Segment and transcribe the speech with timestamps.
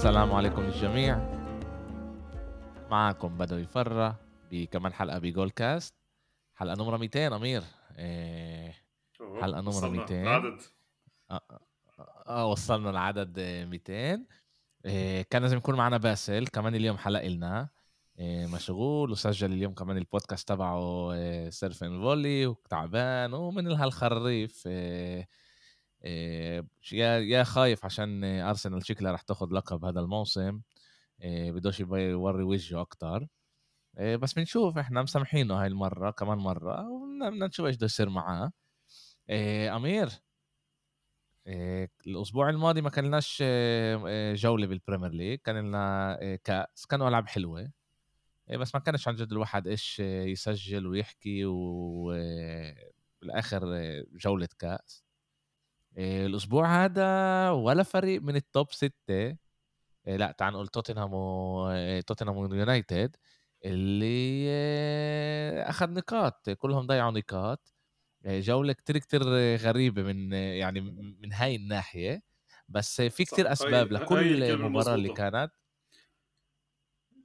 [0.00, 1.18] السلام عليكم للجميع
[2.90, 5.94] معكم بدوي فرة بكمان حلقة بجول كاست.
[6.54, 7.62] حلقة نمرة 200 أمير.
[7.98, 8.74] إيه
[9.40, 10.60] حلقة نمرة 200 العدد.
[11.30, 11.60] آه, آه,
[12.26, 14.26] آه وصلنا لعدد 200
[14.84, 16.46] إيه كان لازم يكون معنا باسل.
[16.46, 17.68] كمان اليوم حلق لنا
[18.18, 25.28] إيه مشغول وسجل اليوم كمان البودكاست تبعه إيه سيرفين فولي وتعبان ومن هالخريف إيه إيه
[26.04, 30.60] يا يا خايف عشان أرسنال شكلها رح تاخذ لقب هذا الموسم
[31.22, 33.26] إيه بدوش يوري وجهه أكتر.
[33.98, 38.52] إيه بس بنشوف إحنا مسامحينه هاي المرة كمان مرة وبدنا نشوف إيش بده يصير معاه.
[39.76, 40.08] أمير.
[42.06, 43.42] الأسبوع الماضي ما كان لناش
[44.42, 47.72] جولة بال Premier League كان لنا كأس كانوا ألعاب حلوة.
[48.50, 52.30] بس ما كانش عن جد الواحد إيش يسجل ويحكي وبالاخر
[54.12, 55.04] جولة كأس.
[55.98, 59.36] الأسبوع هذا ولا فريق من التوب ستة.
[60.06, 63.16] لا تعال نقول توتنهام و توتنهام ويونايتد
[63.64, 64.50] اللي
[65.62, 66.50] أخذ نقاط.
[66.50, 67.74] كلهم ضيعوا نقاط.
[68.26, 69.22] جولة كتير كتير
[69.56, 70.80] غريبة من يعني
[71.20, 72.22] من هاي الناحية.
[72.68, 75.52] بس في كتير أسباب لكل مباراة اللي كانت.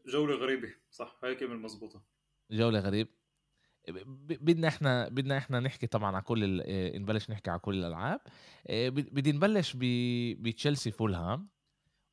[0.07, 0.73] جولة غريبة.
[0.89, 2.03] صح هاي كلمة مزبوطه
[2.51, 3.07] جولة غريب.
[3.89, 6.63] بدنا إحنا بدنا إحنا نحكي طبعا على كل
[6.99, 8.19] نبلش نحكي على كل الألعاب.
[8.89, 11.49] بدي نبلش بتشيلسي فولهام.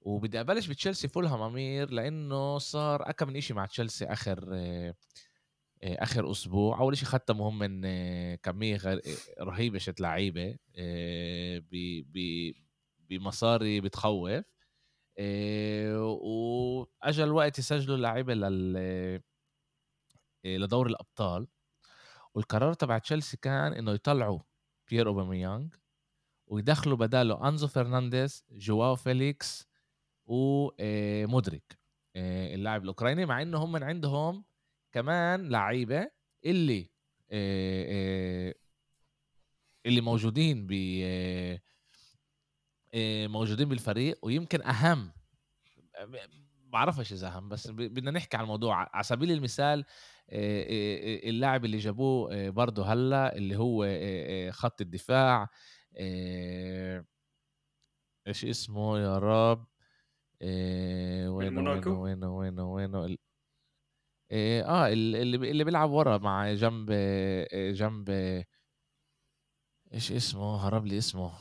[0.00, 4.56] وبدي أبلش بتشيلسي فولهام أمير لأنه صار اكم من شيء مع تشيلسي آخر
[5.82, 6.80] آخر أسبوع.
[6.80, 7.82] أول شيء ختموا هم من
[8.36, 8.78] كمية
[9.40, 10.56] رهيبة شت لعيبة
[13.08, 14.42] بمصاري بتخوف.
[17.02, 19.22] واجى الوقت يسجلوا اللعيبة لل
[20.44, 21.46] لدور الأبطال.
[22.34, 24.40] والقرار تبع تشيلسي كان إنه يطلعوا
[24.90, 25.74] بيير أوباميانغ
[26.46, 29.68] ويدخلوا بداله إنزو فرنانديز جواو فيليكس
[30.24, 31.78] ومودريك
[32.16, 34.44] اللاعب الأوكراني مع إنه هم من عندهم
[34.92, 36.10] كمان لعيبة
[36.44, 36.90] اللي
[39.86, 40.72] اللي موجودين ب
[43.26, 45.12] موجودين بالفريق ويمكن أهم
[46.72, 48.90] بعرفش إذا أهم بس بدنا نحكي على الموضوع.
[48.94, 49.84] على سبيل المثال
[50.28, 53.86] اللاعب اللي جابوه برضه هلا اللي هو
[54.52, 55.48] خط الدفاع
[58.26, 59.66] إيش اسمه يا رب؟
[60.42, 63.16] وينه وينه وينه وينه وينه
[64.32, 66.92] آه اللي اللي بيلعب ورا مع جنب
[67.52, 68.10] جنب
[69.94, 71.32] إيش اسمه؟ هرب لي اسمه.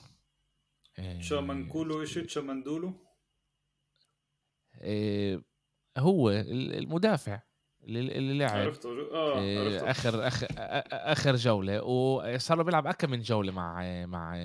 [1.19, 3.07] شامنكولو إيش شامندولو
[5.97, 7.41] هو المدافع.
[7.83, 8.57] اللي, اللي لعب.
[8.57, 10.47] عرفته آه إيه آخر آخر
[10.91, 11.83] آخر جولة.
[11.83, 14.37] وصار له بيلعب أكثر من جولة مع مع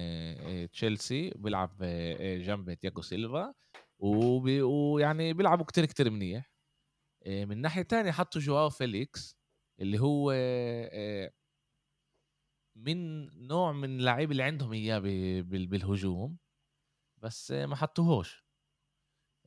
[0.72, 1.30] تشيلسي.
[1.30, 1.82] بيلعب
[2.20, 3.54] جنب تياجو سيلفا.
[3.98, 6.52] وبي ويعني بيلعبوا كتير كتير منيح.
[7.26, 9.36] من ناحية تانية حطوا جواو فيليكس
[9.80, 10.32] اللي هو
[12.76, 14.98] من نوع من اللعيب اللي عندهم إياه
[15.40, 16.38] بالهجوم.
[17.22, 18.45] بس ما حطوهوش.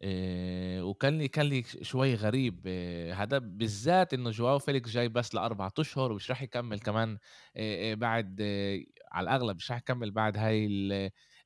[0.02, 5.36] إيه وكان لي كان لي شوي غريب إيه هذا بالذات إنه جواو فيليكس جاي بس
[5.36, 7.18] لاربع أشهر ومش راح يكمل كمان
[7.56, 8.42] إيه بعد
[9.12, 10.68] على الأغلب مش راح يكمل بعد هاي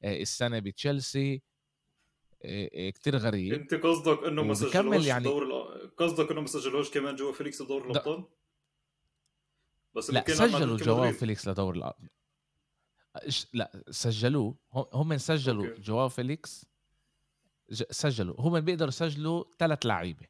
[0.03, 1.41] السنة بتشيلسي.
[2.89, 3.53] كتير غريب.
[3.53, 5.23] أنت قصدك إنه ما سجلوش يعني...
[5.23, 5.45] دور
[5.97, 8.23] قصدك إنه ما سجلوش كمان جواو فيليكس بدور الأبطال؟
[9.95, 12.09] بس لا سجلوا جواو فيليكس لدور الابطال
[13.53, 16.72] لا سجلوه هم سجلوا جواو فيليكس.
[17.71, 18.41] سجلوا.
[18.41, 20.27] هم بيقدروا يسجلوا ثلاث لعيبة.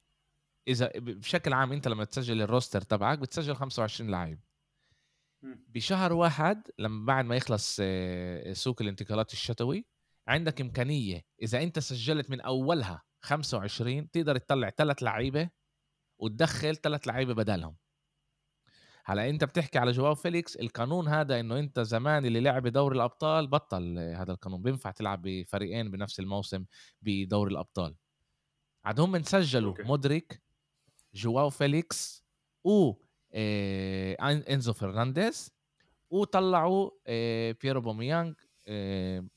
[0.68, 4.40] إذا بشكل عام أنت لما تسجل ال roster تبعك بتسجل 25 لعيب.
[5.44, 7.76] بشهر واحد لما بعد ما يخلص
[8.52, 9.86] سوق الانتقالات الشتوي
[10.28, 15.50] عندك إمكانية إذا أنت سجلت من أولها 25 تقدر تطلع ثلاث لعيبة
[16.20, 17.76] وتدخل ثلاث لعيبة بدالهم.
[19.06, 23.48] هلا أنت بتحكي على جواو فيليكس القانون هذا إنه أنت زمان اللي لعب بدوري الأبطال
[23.48, 26.66] بطل هذا القانون بينفع تلعب بفريقين بنفس الموسم
[27.02, 27.96] بدوري الأبطال.
[28.86, 30.42] عاد هم سجلوا مودريك
[31.14, 32.26] جواو فيليكس
[32.64, 32.94] و
[34.50, 35.52] إنزو فرنانديز
[36.10, 36.90] وطلعوا
[37.62, 38.36] بيير أوباميانغ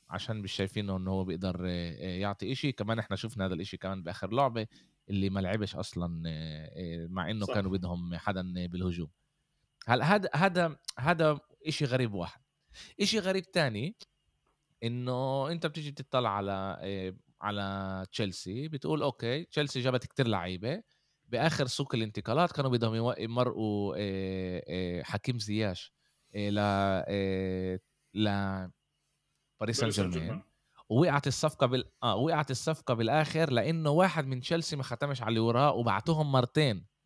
[0.09, 2.71] عشان مش شايفينه إنه هو بيقدر يعطي إشي.
[2.71, 4.67] كمان إحنا شفنا هذا الإشي كمان بآخر لعبة
[5.09, 6.07] اللي ما لعبش أصلا
[7.09, 7.53] مع إنه صح.
[7.53, 9.09] كانوا بدهم حدا بالهجوم.
[9.87, 11.39] هلا هذا هذا هذا
[11.69, 12.41] شيء غريب واحد.
[13.03, 13.95] شيء غريب تاني
[14.83, 16.77] إنه أنت بتيجي تطلع على
[17.41, 20.83] على تشيلسي بتقول أوكي تشيلسي جابت كتير لعيبة.
[21.25, 23.95] بآخر سوق الانتقالات كانوا بدهم يمرقوا
[25.03, 25.93] حكيم زياش
[26.35, 26.59] ل
[28.13, 28.29] ل
[29.59, 30.41] باريس سان جيرمان
[30.89, 35.39] ووقعت الصفقة بال آه وقعت الصفقة بالآخر لأنه واحد من تشيلسي ما ختمش على اللي
[35.39, 36.75] وراه وبعتوهم مرتين.
[36.75, 36.96] إيه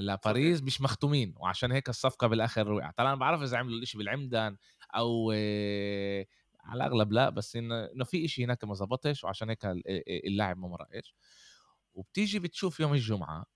[0.00, 4.56] لباريس مش مختومين وعشان هيك الصفقة بالآخر وقعت طبعا أنا بعرف إذا عملوا الإشي بالعمدان
[4.96, 6.28] أو إيه
[6.60, 9.64] على الأغلب لا بس إنه في إشي هناك ما زبطش وعشان هيك
[10.26, 11.14] اللاعب ما مرقش.
[11.94, 13.46] وبتيجي بتشوف يوم الجمعة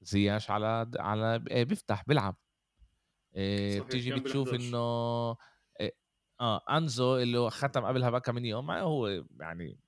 [0.00, 2.36] زياش على على بيفتح بيلعب.
[3.32, 4.76] بتيجي بتشوف إنه
[6.40, 9.08] آه أنزو اللي ختم قبلها بقى من يوم هو
[9.40, 9.78] يعني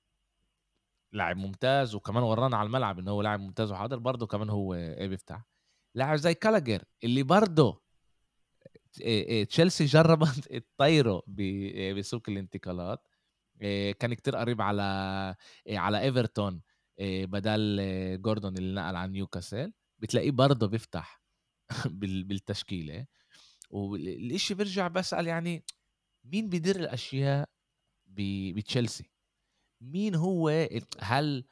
[1.11, 5.45] لاعب ممتاز وكمان ورانا على الملعب انه هو لاعب ممتاز وحاضر برضه كمان هو بيفتح
[5.95, 7.81] لاعب زي كالاجر اللي برضه
[9.49, 11.23] تشيلسي جربت تطيره
[11.97, 13.07] بسوق الانتقالات.
[13.99, 14.83] كان كتير قريب على
[15.69, 16.61] على إيفرتون
[17.01, 17.77] بدل
[18.21, 19.73] جوردون اللي نقل عن نيوكاسل.
[19.99, 21.21] بتلاقيه برضه بيفتح
[22.29, 23.05] بالتشكيلة.
[23.69, 25.65] والشيء بيرجع بسأل يعني
[26.23, 27.49] مين بيدير الأشياء
[28.07, 29.11] بتشيلسي؟
[29.81, 30.67] مين هو
[30.99, 31.45] هل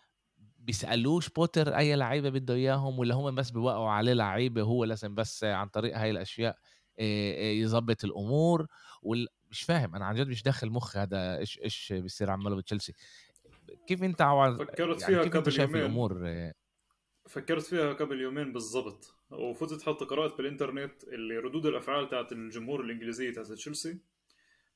[0.60, 5.44] بيسألوش بوتر أي لعيبة بده إياهم ولا هم بس بيوقعوا عليه لعيبة هو لازم بس
[5.44, 6.58] عن طريق هاي الأشياء
[7.62, 8.68] يظبط الأمور؟
[9.50, 12.94] مش فاهم أنا عن جد مش داخل مخ هذا إيش إيش بيصير عماله بتشيلسي.
[13.88, 16.32] كيف أنت عوض فكرت يعني فيها يعني قبل شايف الأمور؟
[17.30, 19.16] فكرت فيها قبل يومين بالضبط.
[19.32, 24.00] وفتت حتى قرات بالإنترنت اللي ردود الأفعال تاعت الجمهور الإنجليزية تاعت تشيلسي.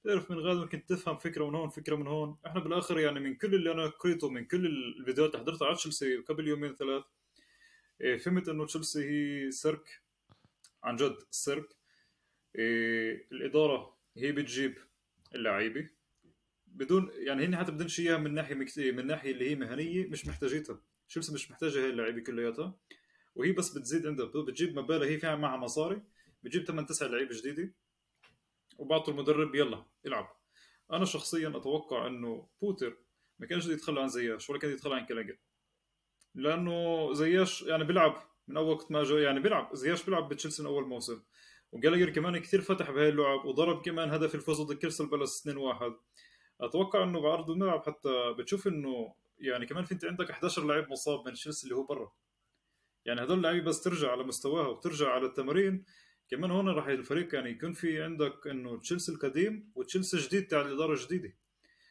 [0.04, 2.38] تعرف من غالبا كنت تفهم فكرة من هون فكرة من هون.
[2.46, 6.18] إحنا بالآخر يعني من كل اللي أنا قريته من كل الفيديوهات اللي حضرتها على تشيلسي
[6.18, 7.04] قبل يومين ثلاث.
[8.02, 10.02] إيه، فهمت إنه تشيلسي هي سيرك
[10.84, 11.76] عن جد سيرك.
[12.56, 14.78] إيه الإدارة هي بتجيب
[15.36, 15.90] اللعيبة.
[16.68, 18.56] بدون يعني هن حتى بدنش إياها من ناحية
[18.92, 22.76] من ناحية اللي هي مهنية مش محتاجيتها تشيلسي مش محتاجة هاي اللعيبة كلياتها.
[23.36, 26.02] وهي بس بتزيد عندها بتجيب مبالغ هي فيها معها مصاري
[26.44, 27.74] بتجيب 8 9 لعيبة جديدة.
[28.78, 30.36] وبعطوا المدرب يلا العب
[30.92, 32.98] أنا شخصيا أتوقع إنه بوتر
[33.40, 35.38] ما كانش يتخلى عن زياش ولا كان يتخلى عن كلاجر
[36.36, 40.68] لأنه زياش يعني بيلعب من أول وقت ما جو يعني بيلعب زياش بيلعب بتشيلسي من
[40.68, 41.24] أول موسم.
[41.72, 45.94] وجالاجر كمان كثير فتح بهاي اللعب وضرب كمان هدف الفوز ضد كريستال بالاس 2-1
[46.62, 51.28] أتوقع إنه بعرض الملعب حتى بتشوف إنه يعني كمان في أنت عندك 11 لاعب مصاب
[51.28, 52.12] من تشيلسي اللي هو برا.
[53.06, 55.86] يعني هدول اللعيبه بس ترجع على مستواها وترجع على التمارين
[56.32, 60.94] كمان هون راح الفريق يعني يكون في عندك إنه تشيلسي القديم وتشيلسي الجديد تاع الإدارة
[60.94, 61.34] الجديدة.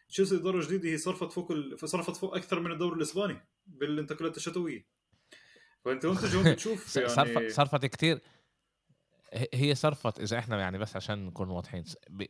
[0.09, 1.89] تشيلسي الإدارة الجديدة هي صرفت فوق ال...
[1.89, 4.87] صرفت فوق أكثر من الدوري الإسباني بالانتقالات الشتوية.
[5.85, 8.21] فأنت هون تجي هون بتشوف يعني صرفت صرفت كثير
[9.55, 11.85] هي صرفت إذا إحنا يعني بس عشان نكون واضحين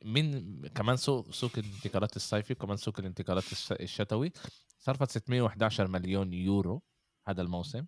[0.04, 4.32] من كمان سوق سوق الانتقالات الصيفي وكمان سوق الانتقالات الشتوي؟
[4.78, 6.82] صرفت 611 مليون يورو
[7.28, 7.86] هذا الموسم.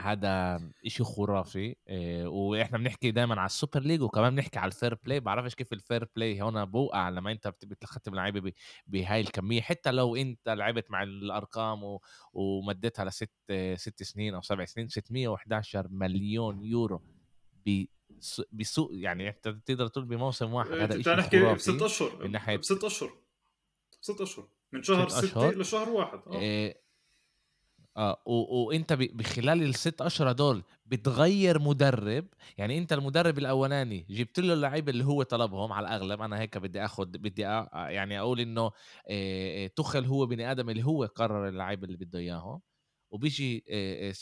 [0.00, 1.76] هذا شيء خرافي.
[1.88, 5.20] آه وإحنا بنحكي دائما على ال Super League وكمان بنحكي على ال fair play.
[5.20, 8.52] بعرفش كيف ال fair play هون بوقع لما أنت بتختم لعيبة
[8.86, 9.60] بهاي الكمية.
[9.60, 12.02] حتى لو أنت لعبت مع الأرقام و...
[12.32, 13.30] ومدتها لست
[13.74, 17.02] ست سنين أو سبع سنين 611 مليون يورو
[18.52, 18.90] بسوق.
[18.92, 22.24] يعني أنت تقدر تقول بموسم واحد هذا شيء نحكي بست أشهر.
[22.24, 23.10] من ناحية بست أشهر.
[24.00, 24.48] ست أشهر.
[24.72, 26.20] من شهر ستة لشهر واحد.
[26.26, 26.74] آه,
[27.98, 28.32] آه و...
[28.66, 28.98] وانت ب...
[29.16, 32.26] بخلال الست اشهر دول بتغير مدرب
[32.58, 36.84] يعني انت المدرب الأولاني جبت له اللعيبه اللي هو طلبهم على الأغلب أنا هيك بدي
[36.84, 37.68] اخذ بدي أ...
[37.74, 38.70] يعني أقول إنه
[39.08, 39.68] إيه...
[39.68, 42.60] تخل هو بني آدم اللي هو قرر اللعيبه اللي بده إياهم
[43.10, 43.64] وبيجي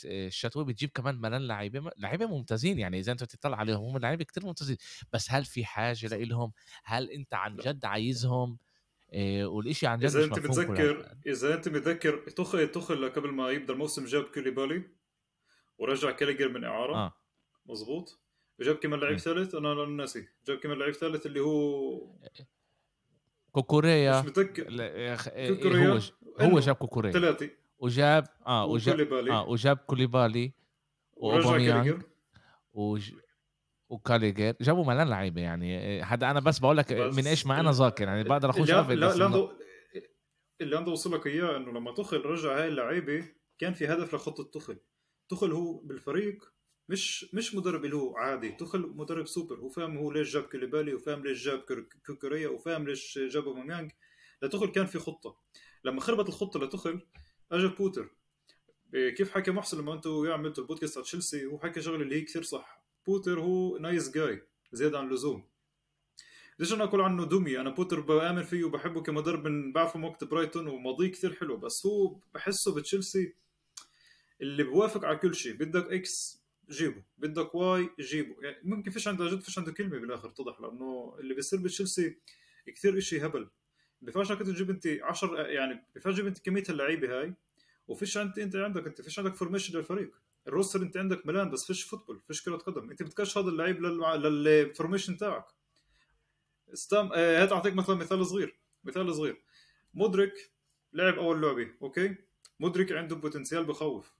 [0.05, 4.45] الشتوي بتجيب كمان ملان لعيبة لعيبة ممتازين يعني إذا انت تطلع عليهم هم لعيبة كتير
[4.45, 4.77] ممتازين
[5.13, 6.51] بس هل في حاجة لهم
[6.83, 8.57] هل أنت عن جد عايزهم؟
[9.13, 14.05] والشيء عن جد إذا أنت بتذكر إذا أنت متذكر تخل تخل قبل ما يبدأ الموسم
[14.05, 14.83] جاب كوليبالي
[15.77, 16.95] ورجع كاليجر من إعارة.
[16.95, 17.13] آه.
[17.65, 18.19] مزبوط
[18.59, 20.27] وجاب كمان لعيب ثالث أنا ناسي.
[20.47, 22.15] جاب كمان لعيب ثالث اللي هو
[23.51, 24.21] كوكوريا.
[24.21, 24.63] مش متذكر.
[25.47, 25.93] كوكوريا.
[25.93, 25.99] هو
[26.39, 27.11] هو جاب كوكوريا.
[27.11, 27.49] ثلاثة
[27.79, 30.53] وجاب آه وجاب آه وجاب كوليبالي
[31.13, 32.01] وأوباميانج.
[32.73, 33.11] وج...
[33.89, 38.03] وكاليجر جابوا ملان لعيبة يعني هذا أنا بس بقول لك من إيش ما أنا ذاكر
[38.03, 39.49] يعني بقدر أخش لا لا,
[40.61, 43.25] اللي عنده وصل لك إياه إنه لما تخل رجع هاي اللعيبة
[43.57, 44.79] كان في هدف لخطه تخل
[45.29, 46.53] تخل هو بالفريق
[46.89, 50.93] مش مش مدرب اللي هو عادي تخل مدرب سوبر هو فاهم هو ليش جاب كوليبالي
[50.93, 51.63] وفاهم ليش جاب
[52.05, 53.91] كوكوريا وفاهم ليش جاب اوباميانج
[54.41, 55.37] لتخل كان في خطة.
[55.83, 57.01] لما خربت الخطة لتخل
[57.51, 58.09] اجى بوتر.
[58.93, 62.43] كيف حكى محسن لما أنتم عملتوا البودكاست على تشيلسي هو حكى شغلة اللي هي كثير
[62.43, 62.76] صح.
[63.07, 65.43] بوتر هو nice guy زيادة عن اللزوم.
[66.59, 70.23] ليش أنا أقول عنه dummy؟ أنا بوتر بآمن فيه وبحبه كمدرب من بعرفه من وقت
[70.23, 73.33] برايتون وماضيه كثير حلو بس هو بحسه بتشيلسي
[74.41, 75.53] اللي بوافق على كل شيء.
[75.53, 78.35] بدك X جيبه بدك Y جيبه.
[78.41, 82.17] يعني ممكن فيش عنده جد فيش عنده كلمة بالآخر تضح لأنه اللي بيصير بتشيلسي
[82.67, 83.47] كثير إشي هبل.
[84.01, 87.33] بينفعش أنك تجيب أنت 10 يعني بينفعش تجيب أنت كمية اللعيبة هاي
[87.87, 90.11] وفيش أنت أنت عندك أنت فيش عندك formation للفريق.
[90.47, 92.89] ال roster انت عندك ملان بس فيش football فيش كرة قدم.
[92.89, 95.45] انت بدكش هذا اللعيب لل formation تاعك.
[96.73, 99.41] system آه، هات أعطيك مثلا مثال صغير مثال صغير.
[99.93, 100.51] مدرك
[100.93, 102.15] لعب أول لعبة okay؟
[102.59, 104.13] مدرك عنده potential بخوف.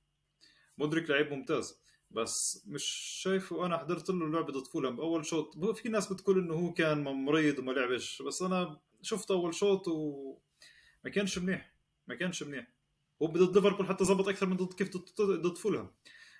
[0.78, 1.80] مدرك لعيب ممتاز
[2.12, 2.84] بس مش
[3.24, 3.66] شايفه.
[3.66, 5.76] أنا حضرت له لعبة ضد فولهام بأول شوط.
[5.78, 11.10] في ناس بتقول إنه هو كان مريض وما لعبش بس أنا شفت أول شوط وما
[11.14, 11.74] كانش منيح
[12.08, 12.77] ما كانش منيح.
[13.22, 15.92] هو ضد ليفربول حتى زبط أكثر من ضد كيف ضد فولهام.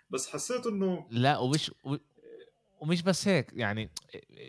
[0.10, 1.72] بس حسيت إنه لا ومش
[2.82, 3.90] ومش بس هيك يعني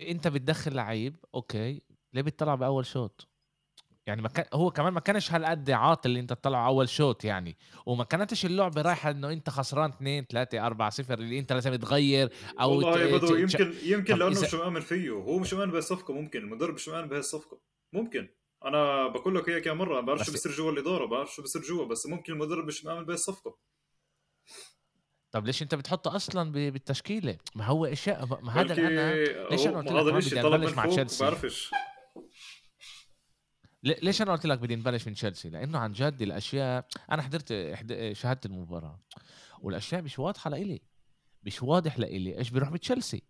[0.08, 1.82] أنت بتدخل لعيب okay
[2.14, 3.28] ليه بتطلع بأول شوط؟
[4.06, 7.56] يعني ما كان هو كمان ما كانش هالقد عاطل اللي أنت تطلع أول شوط يعني.
[7.86, 12.32] وما كانتش اللعبة رايحة إنه أنت خسران 2 3 4 0 اللي أنت لازم تغير
[12.60, 16.40] أو والله يا بدو يمكن يمكن لأنه مش مؤمن فيه هو مش مؤمن بهالصفقة ممكن
[16.40, 17.60] المدرب مش مؤمن بهالصفقة
[17.92, 18.28] ممكن.
[18.64, 21.42] أنا بقول لك هيك كم مرة ما بعرف شو بيصير جوا الإدارة ما بعرف شو
[21.42, 23.58] بيصير جوا بس ممكن المدرب مش مؤمن بهالصفقه
[25.30, 29.14] طب ليش أنت بتحطه أصلا بالتشكيلة؟ ما هو اشياء ما هذا أنا
[29.50, 31.70] ليش أنا قلت لك هذا الشيء طلب من فوق بعرفش.
[33.82, 37.48] ليش أنا قلت لك بدي نبلش من تشيلسي؟ لأنه عن جد الأشياء أنا حضرت
[38.12, 39.02] شاهدت المباراة
[39.60, 40.82] والأشياء مش واضحة لإلي.
[41.42, 43.22] مش واضح لإلي إيش بيروح بتشيلسي.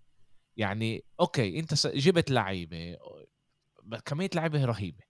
[0.56, 2.96] يعني أوكي أنت جبت لعيبة
[4.04, 5.07] كمية لعيبة رهيبة.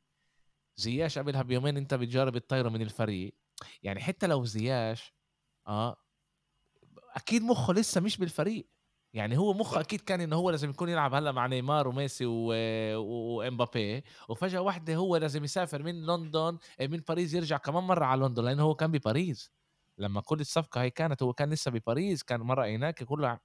[0.78, 3.34] زياش قبلها بيومين انت بتجرب الطايرة من الفريق.
[3.82, 5.14] يعني حتى لو زياش
[5.68, 5.96] آه
[7.16, 8.68] أكيد مخه لسه مش بالفريق.
[9.14, 14.02] يعني هو مخه أكيد كان إنه هو لازم يكون يلعب هلا مع نيمار وميسي وإمبابي.
[14.28, 18.44] وفجأة واحدة هو لازم يسافر من لندن آه، من باريس يرجع كمان مرة على لندن
[18.44, 19.50] لأنه هو كان بباريس.
[19.98, 23.38] لما كل الصفقة هي كانت هو كان لسه بباريس كان مرة هناك كله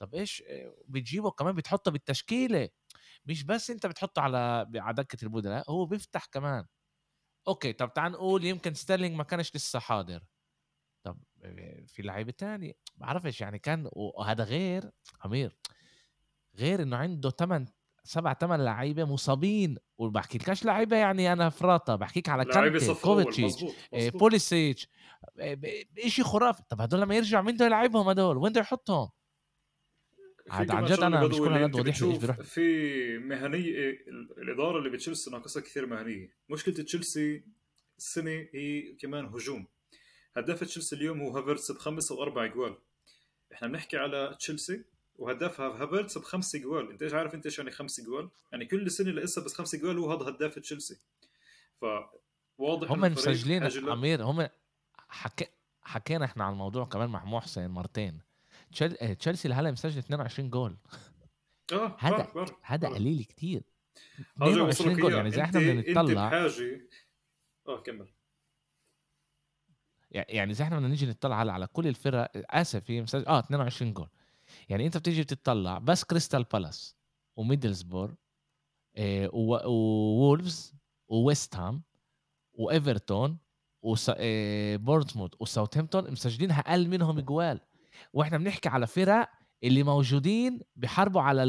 [0.00, 2.68] طب إيش؟ آه، بتجيبه كمان بتحطه بالتشكيلة.
[3.26, 6.66] مش بس أنت بتحطه على على دكة البدلاء هو بيفتح كمان.
[7.48, 10.22] okay طب تعال نقول يمكن ستيرلينج ما كانش لسه حاضر.
[11.02, 11.18] طب
[11.86, 14.90] في لعيبه تاني بعرفش يعني كان وهذا غير
[15.26, 15.56] أمير
[16.56, 17.66] غير إنه عنده ثمان
[18.04, 23.64] سبع ثمان لعيبة مصابين وبحكي لكش لعيبة يعني أنا فراطة بحكيك على كانتي كوفاسيتش
[24.10, 24.88] بوليسيتش
[26.06, 26.62] شيء خرافي.
[26.68, 29.10] طب هدول لما يرجعوا مين بده يلعبهم هدول؟ وين بده يحطهم؟
[30.50, 32.40] عاد عن جد أنا مش كل هالقد وضيح إيش بيروح.
[32.40, 33.90] في مهنية
[34.38, 36.34] الإدارة اللي بتشيلسي ناقصها كثير مهنية.
[36.48, 37.44] مشكلة تشيلسي
[37.98, 39.66] السنة هي كمان هجوم.
[40.36, 42.76] هداف تشيلسي اليوم هو هافرتس بخمس أو أربع جوال.
[43.52, 44.84] إحنا بنحكي على تشيلسي
[45.16, 46.90] وهدافها هافرتس بخمس جوال.
[46.90, 49.98] أنت إيش عارف أنت إيش يعني خمس جوال؟ يعني كل سنة لسه بس خمس جوال
[49.98, 50.96] هو هذا هداف تشيلسي.
[51.80, 54.48] فواضح هم مسجلين أمير هم
[55.08, 55.46] حكي
[55.82, 58.20] حكينا إحنا على الموضوع كمان مع محسن مرتين.
[59.18, 60.76] تشيلسي لهلا مسجل 22 جول.
[61.72, 63.62] آه هذا هذا قليل كثير
[64.36, 66.88] 22 جول يعني إذا إحنا بدنا نطلع بحاجه
[67.68, 68.08] آه كمل.
[70.10, 73.92] يعني إذا إحنا بدنا نيجي نطلع على على كل الفرق آسف هي مسجل آه 22
[73.92, 74.08] جول.
[74.68, 76.96] يعني أنت بتيجي بتطلع بس كريستال بالاس
[77.36, 78.14] وميدلسبور
[78.96, 80.74] إيه وولفز
[81.08, 81.82] وويست هام
[82.54, 83.38] وإيفرتون
[83.82, 87.60] وبورنموث وساوثهامبتون مسجلين أقل منهم جوال
[88.12, 89.28] وإحنا بنحكي على فرق
[89.64, 91.42] اللي موجودين بحاربوا على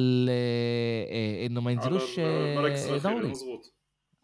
[1.46, 3.28] إنه ما ينزلوش دوري.
[3.28, 3.74] مزبوط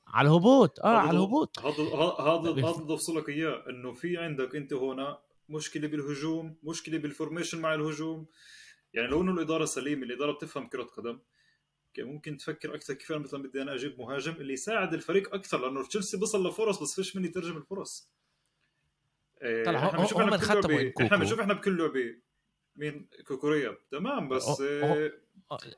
[0.08, 1.60] على الهبوط آه على الهبوط.
[1.60, 7.09] هذا هذا هذا بفصل لك إياه إنه في عندك أنت هنا مشكلة بالهجوم مشكلة بال
[7.09, 8.26] formation مع الهجوم.
[8.94, 11.20] يعني لو إنه الإدارة سليمة الإدارة بتفهم كرة قدم
[12.00, 16.18] ممكن تفكر أكثر كيف مثلا بدي أنا أجيب مهاجم اللي يساعد الفريق أكثر لأنه تشيلسي
[16.18, 18.12] بصل لفرص بس فيش من يترجم الفرص.
[19.44, 22.16] إيه طلع إحنا بنشوف إحنا بكل لعبه إحنا بنشوف إحنا بكل لعبه
[22.76, 23.78] مين؟ كوكوريا.
[23.92, 25.22] تمام بس إيه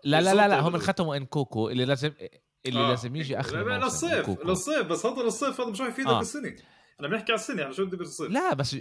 [0.04, 2.12] لا لا لا لا هم ختموا إن كوكو اللي لازم
[2.66, 2.90] اللي آه.
[2.90, 6.18] لازم يجي آخر للصيف للصيف بس هذا للصيف هذا مش راح يفيدك آه.
[6.18, 6.56] بالسنه
[7.00, 8.78] أنا بنحكي على السنة إحنا شو بدي بالصيف؟ لا بس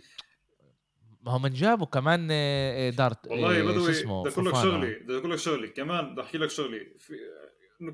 [1.23, 5.31] ما هم جابوا كمان آه، دارت والله يا بدوي بدي أقول لك شغلي بدي أقول
[5.31, 7.15] لك شغلي كمان بدي أحكي لك شغلي في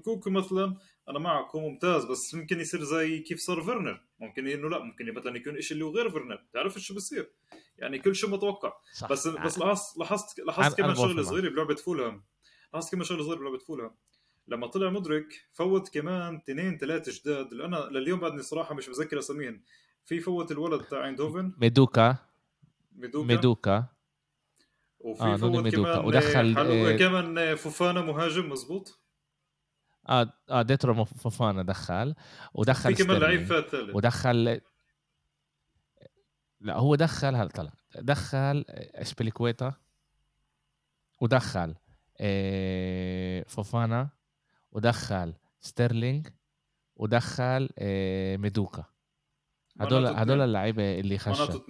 [0.04, 0.76] نكونكو مثلا
[1.08, 4.00] أنا معك هو ممتاز بس ممكن يصير زي كيف صار فيرنر.
[4.20, 6.44] ممكن إنه لا ممكن مثلا يكون شيء اللي هو غير فيرنر.
[6.52, 7.30] تعرف شو بصير
[7.78, 8.72] يعني كل شيء متوقع.
[8.94, 9.08] صح.
[9.08, 12.24] بس بس لاحظت لاحظت لاحظت كمان شغلة صغيرة بلعبة فولهام.
[12.72, 13.94] لاحظت كمان شغلة صغيرة بلعبة فولهام.
[14.48, 17.52] لما طلع مدرك فوت كمان اثنين ثلاثة جداد.
[17.52, 19.62] اللي أنا لليوم بعدني صراحة مش متذكر أساميهم.
[20.04, 22.16] في فوت الولد تاع ايندهوفن ميدوكا.
[22.96, 23.26] ميدوكا.
[23.26, 23.86] ميدوكا.
[25.00, 25.94] وفي آه فوت ميدوكا.
[25.94, 29.00] كمان ودخل آه كمان فوفانا مهاجم مزبوط
[30.08, 32.14] آه آه ديترو فوفانا دخل
[32.54, 33.96] ودخل في كمان لعيب فات ثالث.
[33.96, 34.60] ودخل
[36.60, 39.74] لا هو دخل هلا طلع دخل اسبليكويتا
[41.20, 41.74] ودخل
[42.20, 44.08] آه، فوفانا
[44.72, 46.28] ودخل ستيرلينج
[46.96, 48.84] ودخل آه، ميدوكا.
[49.80, 51.60] هدول هدول اللعيبة اللي خشوا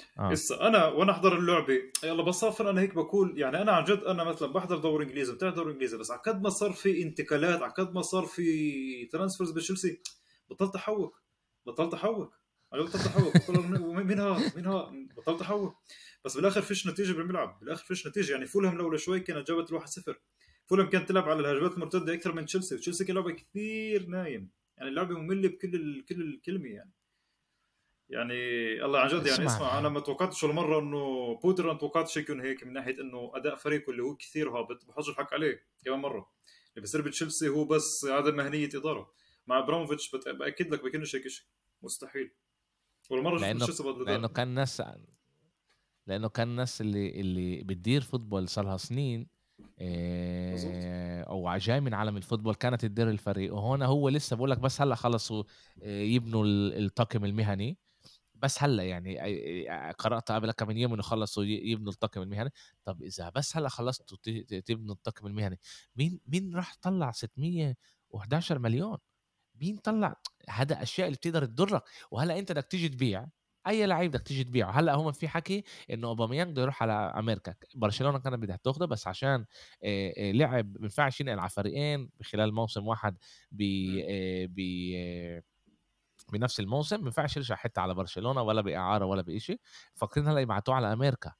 [0.00, 0.32] اثنين آه.
[0.32, 4.24] هسه أنا وأنا أحضر اللعبة يلا بصفر أنا هيك بقول يعني أنا عن جد أنا
[4.24, 7.72] مثلا بحضر دوري إنجليزي بتاع دوري إنجليزي بس على قد ما صار في انتقالات على
[7.72, 10.00] قد ما صار في transfers بتشيلسي
[10.50, 11.22] بطلت احوك
[11.66, 12.40] بطلت احوك
[12.74, 15.76] أنا بطلت احوك مين ها مين ها بطلت احوك
[16.24, 19.88] بس بالآخر فيش نتيجة بالملعب بالآخر فيش نتيجة يعني فولهام لولا شوي كانت جابت الواحد
[19.88, 20.20] صفر.
[20.66, 24.90] فولهام كانت تلعب على الهجمات المرتدة أكثر من تشيلسي تشيلسي كان لعبة كثير نايم يعني
[24.90, 26.92] اللعبة مملة بكل كل الكلمة يعني.
[28.10, 28.34] يعني
[28.84, 29.78] الله عن جد يعني اسمع.
[29.78, 33.56] أنا ما توقعتش ولا مره إنه بوتر ما توقعتش يكون هيك من ناحية إنه أداء
[33.56, 34.84] فريقه اللي هو كثير هابط.
[34.88, 36.30] بحط الحق عليه كمان مرة.
[36.70, 39.12] اللي بصير بتشيلسي هو بس عدم مهنية إدارة.
[39.46, 41.46] مع إبراموفيتش بأكد لك بكنش هيك شيء
[41.82, 42.30] مستحيل.
[43.10, 43.66] ولا مره لأنه
[44.06, 44.82] لأنه كان ناس
[46.06, 49.26] لأنه كان الناس اللي اللي بتدير فوتبول صار لها سنين
[49.80, 53.54] إيه أو جاي من عالم الفوتبول كانت تدير الفريق.
[53.54, 55.44] وهون هو لسه بقول لك بس هلأ خلصوا
[55.82, 57.78] يبنوا الطاقم المهني.
[58.42, 59.18] بس هلا يعني
[59.98, 62.50] قرأت قبل كم يوم إنه خلصوا يبنوا الطاقم المهني؟
[62.84, 64.18] طب إذا بس هلأ خلصتوا
[64.60, 65.58] تبنوا الطاقم المهني
[65.96, 68.98] مين مين راح طلع 611 مليون؟
[69.60, 70.16] مين طلع
[70.48, 73.26] هذا أشياء اللي بتقدر تضرك؟ وهلأ أنت بدك تيجي تبيع
[73.66, 77.54] أي لعيب بدك تيجي تبيعه هلأ هم في حكي إنه أوباميانج بده يروح على أمريكا
[77.74, 79.44] برشلونة كانت بدها تاخده بس عشان
[80.18, 83.16] لعب ما ينفعش ينقل على فريقين بخلال موسم واحد
[83.52, 83.62] ب
[84.46, 84.60] ب
[86.30, 89.60] بنفس الموسم ما ينفعش يرجع حتى على برشلونة ولا بإعارة ولا بشيء
[89.94, 91.32] فاكرين هلا يبعتوه على أمريكا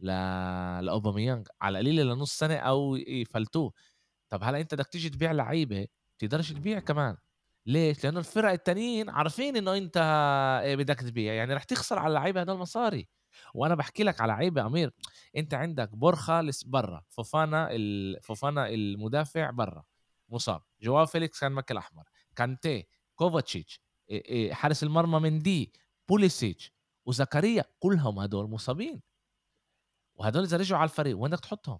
[0.00, 0.06] ل...
[0.84, 3.72] لأوباميانج على قليله لنص سنة أو يفلتوه.
[4.30, 5.86] طب هلا أنت بدك تيجي تبيع لعيبة
[6.18, 7.16] بتقدرش تبيع كمان.
[7.66, 9.96] ليش؟ لأنه الفرق التانيين عارفين إنه أنت
[10.64, 11.34] آه، بدك تبيع.
[11.34, 13.08] يعني رح تخسر على اللعيبة هدول المصاري
[13.54, 14.92] وأنا بحكي لك على لعيبة أمير
[15.36, 17.68] أنت عندك بورخا برا فوفانا
[18.22, 19.84] فوفانا المدافع برا
[20.28, 20.62] مصاب.
[20.82, 22.04] جواو فيليكس كان ماكل أحمر.
[22.36, 23.80] كانتي كوفاتشيتش
[24.50, 25.72] حارس المرمى ميندي
[26.08, 26.72] بوليسيتش
[27.06, 29.02] وزكريا كلهم هدول مصابين.
[30.14, 31.78] وهدول إذا رجعوا على الفريق وين بدك تحطهم؟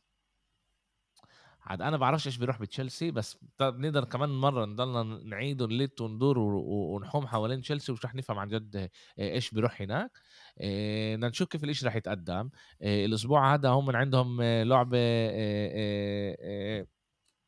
[1.61, 7.27] عاد أنا بعرفش إيش بيروح بتشيلسي بس بنقدر كمان مرة نضلنا نعيد ونلت وندور ونحوم
[7.27, 10.19] حوالين تشيلسي ومش رح نفهم عن جد إيش بيروح هناك.
[10.57, 12.51] بدنا نشوف كيف الإشي رح يتقدم.
[12.83, 14.99] الأسبوع هذا هم من عندهم لعبة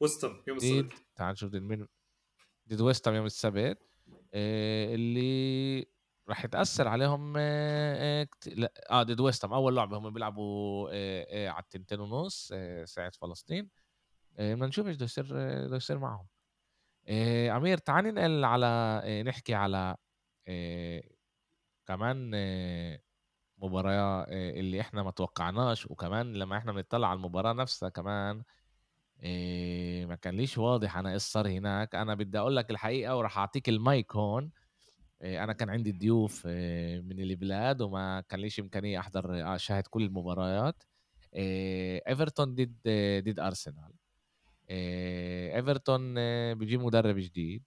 [0.01, 0.93] وستم يوم السبت.
[1.17, 1.87] تعال نشوف ضد مين
[2.69, 3.88] ضد وستم يوم السبت.
[4.35, 5.87] اللي
[6.29, 7.39] راح يتأثر عليهم
[8.47, 10.89] لا آه ضد وستم أول لعبة هم بيلعبوا
[11.49, 12.53] على التنتين ونص
[12.85, 13.71] ساعة فلسطين.
[14.39, 15.25] آه، بدنا نشوف إيش بده يصير
[15.67, 16.27] بده يصير معهم
[17.09, 18.67] آه، عمير تعال ننقل على
[19.05, 19.97] آه، نحكي على
[21.87, 22.31] كمان
[23.59, 28.43] مباراة اللي إحنا ما توقعناش وكمان لما إحنا بنطلع على المباراة نفسها كمان.
[30.09, 31.95] ما كان ليش واضح أنا إيش صار هناك.
[31.95, 34.51] أنا بدي أقول لك الحقيقة وراح أعطيك المايك هون.
[35.23, 40.83] أنا كان عندي ضيوف من البلاد وما كان ليش إمكانية أحضر اشاهد كل المباريات.
[41.35, 42.77] ايفرتون ضد
[43.25, 43.93] ضد ارسنال
[44.71, 46.15] ايفرتون
[46.55, 47.63] بيجيب مدرب جديد.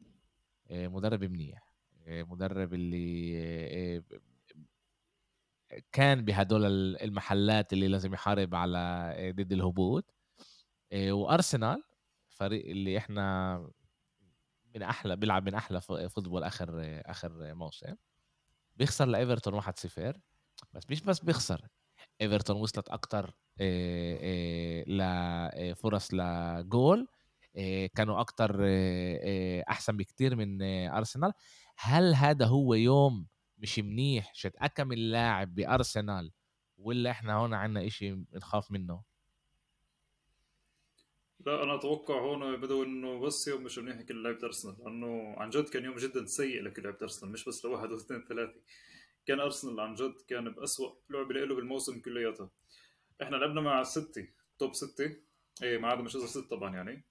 [0.71, 1.71] مدرب منيح.
[2.07, 4.03] مدرب اللي
[5.91, 10.13] كان بهدول المحلات اللي لازم يحارب على ضد الهبوط.
[10.93, 11.83] وأرسنال
[12.29, 13.57] فريق اللي إحنا
[14.75, 16.69] من أحلى بيلعب من أحلى football آخر
[17.05, 17.95] آخر موسم.
[18.75, 20.19] بيخسر لإيفرتون 1-0
[20.73, 21.67] بس مش بس بيخسر
[22.21, 23.35] إيفرتون وصلت أكتر
[24.87, 27.07] لفرص لجول
[27.95, 28.59] كانوا أكتر
[29.69, 31.33] أحسن بكتير من أرسنال.
[31.77, 33.27] هل هذا هو يوم
[33.57, 36.31] مش منيح؟ شت أكم اللاعب بأرسنال
[36.77, 39.10] ولا إحنا هون عنا إشي نخاف منه؟
[41.45, 45.49] لا أنا أتوقع هون بدو إنه بس يوم مش منيح كل لعيبه أرسنال لأنه عن
[45.49, 48.59] جد كان يوم جدا سيء لكل لعيبه أرسنال مش بس لواحد واثنين ثلاثة.
[49.25, 52.49] كان أرسنال عن جد كان باسوء لعبة له بالموسم كلياتها.
[53.21, 54.27] إحنا لعبنا مع ستة
[54.59, 55.15] توب ستة.
[55.63, 57.05] إيه ما عدا مش ست طبعا يعني.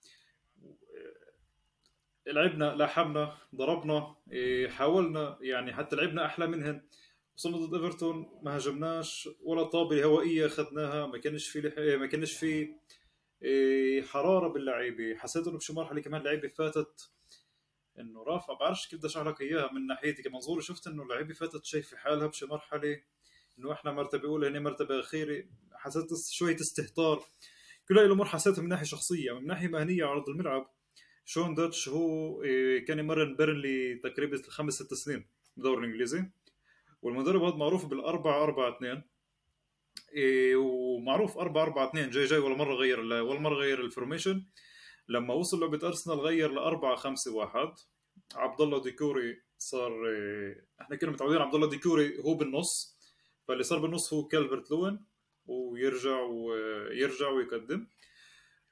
[2.27, 6.83] لعبنا لاحمنا ضربنا إيه حاولنا يعني حتى لعبنا أحلى منهن.
[7.37, 11.99] وصلنا ضد إيفرتون ما هاجمناش ولا طابة هوائية أخذناها ما كانش في لح...
[12.01, 12.81] ما كانش في إيه
[14.03, 15.15] حرارة باللعيبة.
[15.15, 17.11] حسيت إنه بشي مرحلة كمان لعيبه فاتت
[17.99, 18.55] إنه رافع.
[18.55, 20.23] بعرفش كيف بدي اشرح لك إياها من ناحيتي.
[20.23, 23.01] كمنظوري شفت إنه اللعيبة فاتت شايفه حالها بشي مرحلة
[23.59, 25.45] إنه إحنا مرتبة أولى هنا مرتبة أخيرة.
[25.75, 27.25] حسيت شوية استهتار.
[27.89, 30.71] كل هاي الأمور حسيتها من ناحية شخصية من ناحية مهنية على أرض الملعب.
[31.25, 35.27] شون دايتش هو إيه، كان يمرن بيرنلي تقريبا خمس ست سنين
[35.57, 36.25] بالدوري الإنجليزي.
[37.03, 39.03] والمدرب هذا معروف بالأربعة أربعة اثنين.
[40.15, 44.45] إيه ومعروف أربعة أربعة اثنين جاي جاي ولا مرة غير ولا مرة غير ال formation
[45.09, 47.73] لما وصل لعبة أرسنال غير لأربعة خمسة واحد.
[48.35, 52.99] عبد الله ديكوري صار آه، إحنا كنا متعودين عبد الله ديكوري هو بالنص.
[53.49, 55.05] فاللي صار بالنص هو كالفرت لوين
[55.47, 57.87] ويرجع ويرجع ويقدم.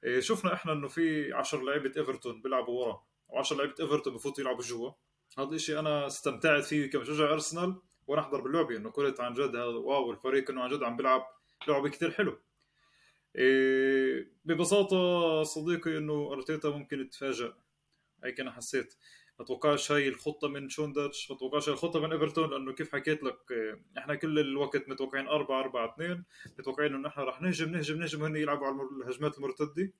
[0.03, 3.03] آه، شفنا إحنا إنه في 10 لعيبة ايفرتون بيلعبوا ورا.
[3.29, 4.91] و10 لعيبة ايفرتون بفوتوا يلعبوا جوا.
[5.37, 10.11] هذا الشيء أنا استمتعت فيه كمشجع ارسنال وأنا احضر باللعبه إنه قلت عن جد wow
[10.11, 11.27] الفريق إنه عن جد عم بيلعب
[11.67, 12.37] لعبة كثير حلو.
[13.35, 17.51] إيه ببساطة صديقي إنه أرتيتا ممكن يتفاجئ.
[18.23, 18.95] هيك أنا حسيت.
[19.39, 23.37] ما توقعش هاي الخطة من شونداتش ما توقعش الخطة من إيفرتون لأنه كيف حكيت لك
[23.51, 26.23] إيه، إحنا كل الوقت متوقعين 4 4 2
[26.59, 29.93] متوقعين إنه إحنا رح نهجم نهجم نهجم وهن يلعبوا على الهجمات المرتدة.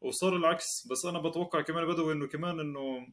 [0.00, 3.08] وصار العكس بس أنا بتوقع كمان بدوي إنه كمان إنه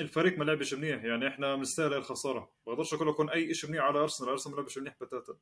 [0.00, 3.98] الفريق ما لعبش منيح يعني إحنا بنستاهل الخساره بقدرش أقول لكم أي شيء منيح على
[3.98, 5.36] أرسنال أرسنال ما لعبش منيح بتاتا.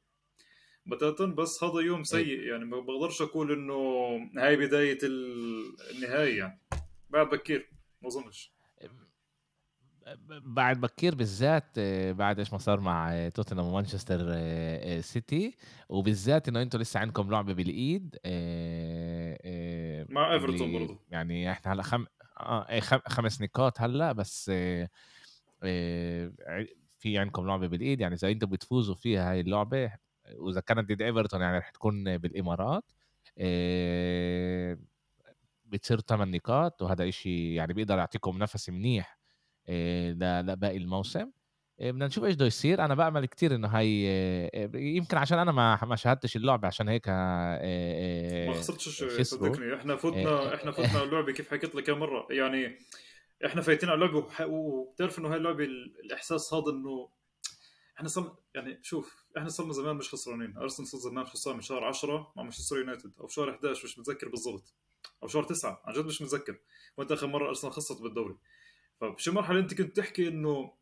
[0.86, 3.74] بتاتا بس هذا يوم سيء يعني ما بقدرش أقول إنه
[4.36, 6.60] هاي بداية النهايه يعني.
[7.10, 7.70] بعد بكير
[8.02, 8.52] ما أظنش.
[10.44, 15.56] بعد بكير بالذات آه، بعد إيش ما صار مع توتنهام ومانشستر آه، آه، سيتي.
[15.88, 18.16] وبالذات إنه أنتم لسه عندكم لعبة بالإيد
[20.10, 22.06] مع إيفرتون برضه يعني إحنا هلأ خم...
[22.42, 24.50] آه خمس نقاط هلأ بس
[26.98, 29.92] في عندكم لعبة بالإيد يعني إذا أنتم بتفوزوا فيها هاي اللعبة
[30.36, 32.84] وإذا كانت ضد إيفرتون يعني رح تكون بالإمارات
[35.64, 39.18] بتصير ثمان نقاط وهذا إشي يعني بيقدر يعطيكم نفس منيح
[39.68, 41.30] لباقي الموسم.
[41.78, 42.84] بدنا نشوف إيش بده يصير.
[42.84, 48.52] أنا بامل كتير إنه هي يمكن عشان أنا ما ما شاهدتش اللعبة عشان هيك ما
[48.52, 49.74] خسرتش صدقني.
[49.74, 52.26] إحنا فتنا إحنا فتنا اللعبة كيف حكيت لك مرة.
[52.30, 52.78] يعني
[53.46, 55.64] إحنا فايتين على اللعبة وبتعرف إنه هاي اللعبة
[56.04, 57.08] الإحساس هذا إنه
[57.96, 60.56] إحنا صار يعني شوف إحنا صرنا زمان مش خسرانين.
[60.56, 64.28] أرسنال صار زمان خسران من شهر 10 مع مانشستر يونايتد أو شهر 11 مش متذكر
[64.28, 64.74] بالضبط
[65.22, 66.58] أو شهر 9 عن جد مش متذكر.
[66.96, 68.36] وانت آخر مرة أرسنال خسرت بالدوري.
[69.00, 70.72] فبشي مرحلة أنت كنت تحكي إنه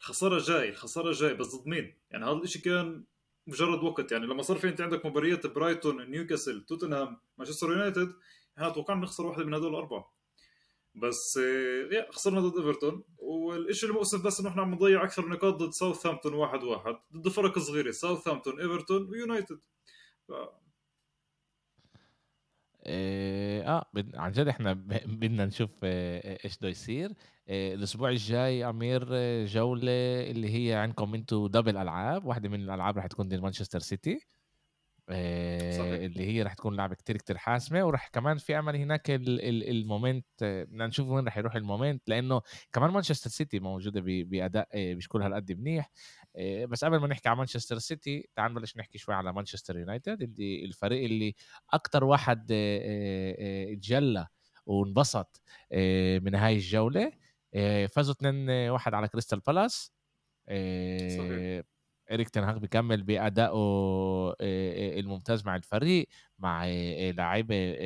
[0.00, 3.04] الخساره جاي الخساره جاي بس ضد مين؟ يعني هذا الشيء كان
[3.46, 4.12] مجرد وقت.
[4.12, 8.12] يعني لما صار في انت عندك مباريات برايتون نيوكاسل توتنهام مانشستر يونايتد
[8.58, 10.12] إحنا توقعنا نخسر واحدة من هذول الأربعة.
[10.94, 13.04] بس آه، يا خسرنا ضد إيفرتون.
[13.18, 17.58] والشيء المؤسف بس إنه إحنا عم نضيع أكثر نقاط ضد ساوثهامبتون واحد واحد ضد فرق
[17.58, 19.60] صغيرة ساوثهامبتون إيفرتون ويونايتد.
[22.88, 24.72] آه عن جد إحنا
[25.06, 27.12] بدنا نشوف آه، إيش بده يصير.
[27.48, 29.04] آه، الأسبوع الجاي أمير
[29.44, 32.24] جولة اللي هي عندكم أنتم double ألعاب.
[32.24, 34.20] واحدة من الألعاب رح تكون ضد مانشستر سيتي.
[35.10, 37.84] اللي هي رح تكون لعبة كتير كتير حاسمة.
[37.84, 42.02] ورح كمان في امل هناك ال momentum بدنا نشوف وين رح يروح ال momentum.
[42.08, 42.40] لأنه
[42.72, 45.90] كمان مانشستر سيتي موجودة بأداء مش كل هالقد منيح.
[46.68, 50.64] بس قبل ما نحكي على مانشستر سيتي تعال نبلش نحكي شوي على مانشستر يونايتد اللي
[50.64, 51.34] الفريق اللي
[51.72, 54.26] أكثر واحد اتجلى
[54.66, 55.40] وانبسط
[56.22, 57.12] من هاي الجولة
[57.90, 59.92] فازوا 2-1 على كريستال بالاس
[60.48, 61.62] صحيح.
[62.12, 64.34] إريك تنهاغ بيكمل بأدائه
[64.98, 66.66] الممتاز مع الفريق مع
[67.10, 67.76] لعيبة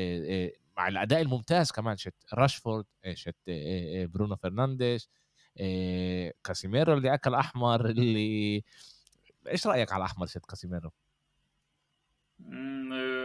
[0.77, 2.85] مع الأداء الممتاز كمان شت راشفورد
[3.15, 3.37] شت
[4.15, 5.11] برونو فرنانديز
[6.45, 8.63] كاسيميرو اللي أكل أحمر اللي
[9.49, 10.91] إيش رأيك على أحمر شت كاسيميرو؟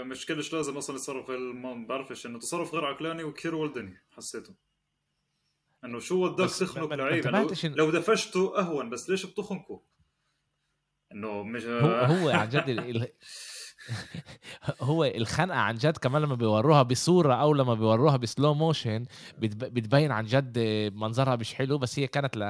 [0.03, 4.53] مش كلش لازم أصلا يتصرف ما بعرفش إنه تصرف غير عقلاني وكثير ولدني حسيته
[5.85, 7.27] إنه شو ودك تخنق لعيب
[7.63, 9.81] لو دفشته أهون بس ليش بتخنقه؟
[11.11, 12.69] إنه مش هو هو عن جد
[14.81, 19.05] هو الخنقة عن جد كمان لما بيوروها بصورة أو لما بيوروها بسلو موشن
[19.37, 20.59] بتبين عن جد
[20.93, 22.41] منظرها مش حلو بس هي كانت ل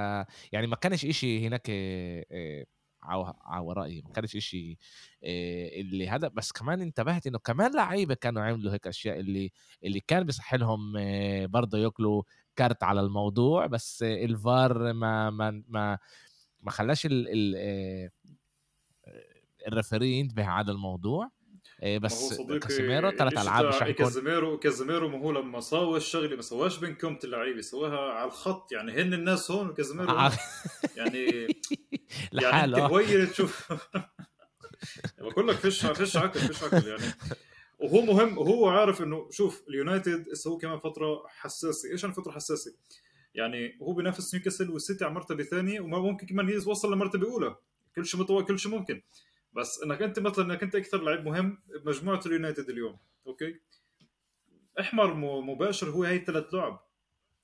[0.52, 2.66] يعني ما كانش إشي هناك آه،
[3.04, 4.78] على ورائي ما كانش إشي
[5.24, 6.28] آه، اللي هذا.
[6.28, 9.52] بس كمان انتبهت إنه كمان لعيبة كانوا عملوا هيك أشياء اللي
[9.84, 12.24] اللي كان بيصح لهم آه، برضه ياكلوا
[12.56, 15.98] كارت على الموضوع بس الفار ما ما ما
[16.62, 18.10] ما خلاش ال ال
[19.68, 21.32] ال referee ينتبه على الموضوع.
[21.84, 26.42] إيه، بس كاسيميرو ثلاث ألعاب مش يكون كازيميرو كازيميرو ما هو لما ساوى الشغله ما
[26.42, 28.72] سواش بين كومة اللعيبة سواها على الخط.
[28.72, 30.14] يعني هن الناس هون وكازيميرو
[30.98, 31.48] يعني
[32.42, 33.74] يعني أنت هوير تشوف.
[35.20, 37.14] بقول لك فيش فيش عقل فيش عقل يعني.
[37.80, 41.92] وهو مهم وهو عارف إنه شوف اليونايتد هو كمان فترة حساسة.
[41.92, 42.76] إيش فترة حساسة؟
[43.36, 47.56] يعني هو بينافس نيوكاسل والسيتي على مرتبه ثانية وما ممكن كمان يوصل لمرتبه اولى
[47.96, 49.02] كل شيء مطور كل شيء ممكن.
[49.56, 53.60] بس إنك أنت مثلا إنك أنت أكثر لعيب مهم بمجموعة اليونايتد اليوم أوكي؟
[54.80, 56.80] إحمر مباشر هو هي ثلاث لعب.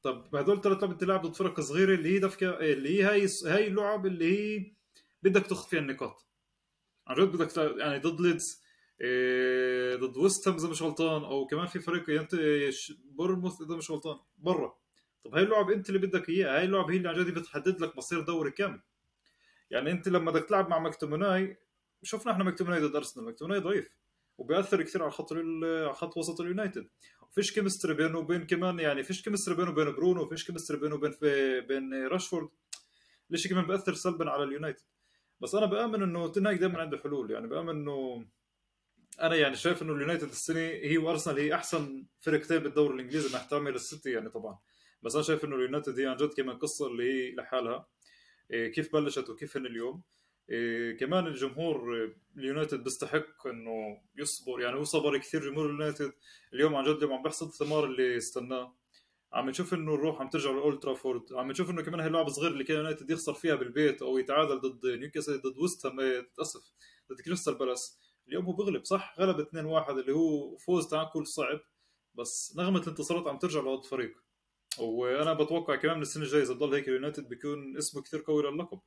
[0.04, 3.28] طب هدول ثلاث لعب أنت لاعب ضد فرق صغيرة اللي هي דווקא اللي هي هاي
[3.46, 4.74] هاي اللعب اللي هي
[5.24, 6.28] بدك تاخذ فيها النقاط.
[7.08, 8.62] عن جد بدك يعني ضد ليدز
[9.02, 12.36] إيه ضد ويست إذا مش غلطان أو كمان في فريق انت
[13.06, 14.78] بورنموث إذا مش غلطان برا.
[15.24, 17.98] طب هاي اللعبه أنت اللي بدك إياها هاي اللعبه هي اللي عن جد بتحدد لك
[17.98, 18.82] مصير دوري كامل
[19.72, 21.58] يعني أنت لما بدك تلعب مع مكتومناي
[22.04, 23.90] شفنا إحنا مكتومناي ضد أرسنال مكتومناي ضعيف
[24.38, 26.88] وبيأثر كثير على خط على خط وسط اليونايتد.
[27.32, 31.14] فيش chemistry بينه وبين كمان يعني فيش chemistry بينه وبين برونو فيش chemistry بينه وبين
[31.68, 32.50] بين راشفورد.
[33.30, 34.84] ليش كمان بيأثر سلبا على اليونايتد؟
[35.42, 37.32] بس أنا بآمن إنه تنهاج دائما عنده حلول.
[37.32, 38.26] يعني بآمن إنه
[39.22, 43.72] أنا يعني شايف إنه اليونايتد السنة هي وأرسنال هي أحسن فرقتين بالدوري الإنجليزي مع احترامي
[43.72, 44.60] للسيتي يعني طبعا.
[45.02, 47.88] بس أنا شايف إنه اليونايتد هي عن جد كمان قصة اللي هي لحالها.
[48.52, 50.02] إيه، كيف بلشت وكيف هن اليوم.
[50.52, 54.62] إيه كمان الجمهور اليونايتد بيستحق إنه يصبر.
[54.62, 56.14] يعني هو صبر كثير جمهور اليونايتد.
[56.54, 58.76] اليوم عن جد اليوم عم بيحصد الثمار اللي استناه.
[59.34, 61.34] عم نشوف إنه الروح عم ترجع لأولد ترافورد.
[61.34, 64.60] عم نشوف إنه كمان هي اللعبه صغيره اللي كان يونايتد يخسر فيها بالبيت أو يتعادل
[64.62, 66.00] ضد نيوكاسل ضد ويست هام
[66.42, 66.62] اسف
[67.12, 68.00] ضد كريستال بالاس.
[68.28, 71.60] اليوم هو بغلب صح؟ غلب 2-1 اللي هو فوز تعادل صعب.
[72.16, 74.18] بس نغمة الانتصارات عم ترجع لهذا الفريق
[74.80, 78.80] وأنا بتوقع كمان من السنة الجاية إذا ضل هيك اليونايتد بيكون اسمه كثير قوي للقب.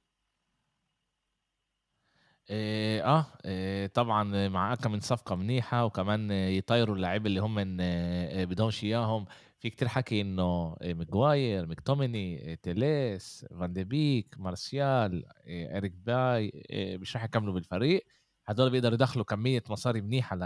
[2.51, 7.55] إيه آه إيه طبعا مع كم من صفقة منيحة وكمان يطيروا اللعيبة اللي هم
[8.49, 9.25] بدهمش إياهم.
[9.61, 16.53] في كتير حكي إنه ماجواير مكتوميني تيليس فان دي بيك مارسيال إريك باي
[17.01, 18.07] مش رح يكملوا بالفريق.
[18.47, 20.41] هدول بيقدروا يدخلوا كمية مصاري منيحة ل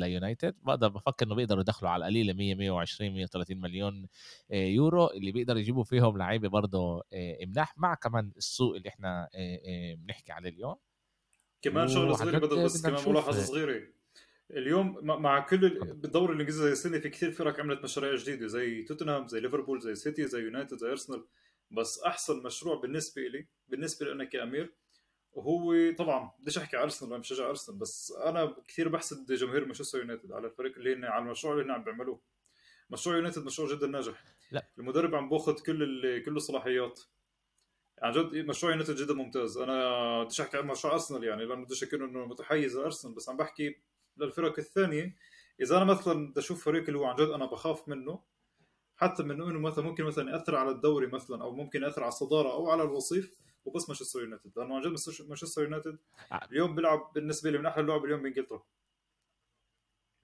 [0.00, 4.08] ليونايتد بقدر بفكر إنه بيقدروا يدخلوا على القليله 100 120 130 مليون
[4.50, 5.06] يورو.
[5.06, 7.02] اللي بيقدروا يجيبوا فيهم لعيبة برضه
[7.46, 9.28] مناح مع كمان السوق اللي إحنا
[9.98, 10.76] بنحكي عليه اليوم.
[11.62, 13.82] كمان شغلة صغيرة بدل بس كمان ملاحظة صغيرة.
[14.50, 19.26] اليوم مع كل بالدوري الانجليزي زي السنة في كثير فرق عملت مشاريع جديدة زي توتنهام
[19.28, 21.24] زي ليفربول زي سيتي زي يونايتد زي ارسنال
[21.70, 24.74] بس أحسن مشروع بالنسبة لي بالنسبة لي أنا كأمير
[25.38, 30.32] وهو طبعا بديش أحكي أرسنال أنا بشجع أرسنال بس أنا كثير بحسد جماهير مانشستر يونايتد
[30.32, 32.20] على الفريق اللي هن على المشروع اللي هن عم بيعملوه.
[32.90, 34.24] مشروع يونايتد مشروع جدا ناجح.
[34.50, 34.66] لا.
[34.78, 37.00] المدرب عم بأخذ كل كل الصلاحيات.
[38.02, 39.58] عن جد مشروع يونايتد جدا ممتاز.
[39.58, 43.36] أنا بديش أحكي عن مشروع أرسنال يعني لأنه بديش أكون إنه متحيز لأرسنال بس عم
[43.36, 43.76] بحكي
[44.16, 45.16] للفرق الثانية.
[45.60, 48.22] إذا أنا مثلا بدي أشوف فريق اللي هو عن جد أنا بخاف منه
[48.96, 52.52] حتى من إنه مثلا ممكن مثلا يأثر على الدوري مثلا أو ممكن يأثر على الصدارة
[52.52, 54.52] أو على الوصيف وبس مانشستر يونايتد.
[54.56, 54.96] لأنه عن جد
[55.28, 55.98] مانشستر يونايتد
[56.32, 56.48] آه.
[56.52, 58.62] اليوم بيلعب بالنسبة لي من أحلى اللعب اليوم بإنجلترا.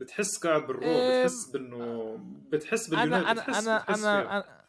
[0.00, 2.16] بتحس قاعد بالروح بتحس بانه
[2.48, 4.64] بتحس باليونايتد أنا بتحس أنا بتحس أنا, أنا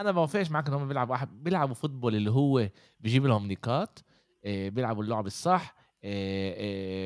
[0.00, 2.68] أنا بوافقش معك انهم بيلعبوا بيلعبوا football اللي هو
[3.00, 4.04] بيجيب لهم نقاط
[4.44, 5.81] آه، بيلعبوا اللعب الصح.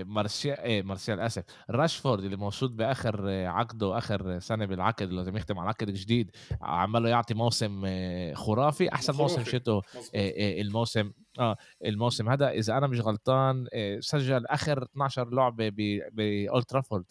[0.05, 5.69] مارسيال إيه مارسيال اسف راشفورد اللي موجود بآخر عقده اخر سنة بالعقد لازم يختم على
[5.69, 6.31] عقد جديد
[6.63, 7.85] عماله يعطي موسم
[8.35, 9.83] خرافي أحسن موسم شته
[10.15, 12.51] الموسم آه الموسم هذا.
[12.51, 13.67] إذا أنا مش غلطان
[14.01, 15.69] سجل آخر 12 لعبة
[16.13, 17.05] باولد ترافورد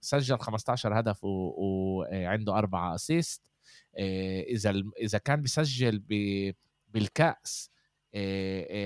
[0.00, 3.42] سجل 15 هدف وعنده أربعة اسيست
[4.48, 6.02] إذا إذا كان بيسجل
[6.88, 7.70] بالكأس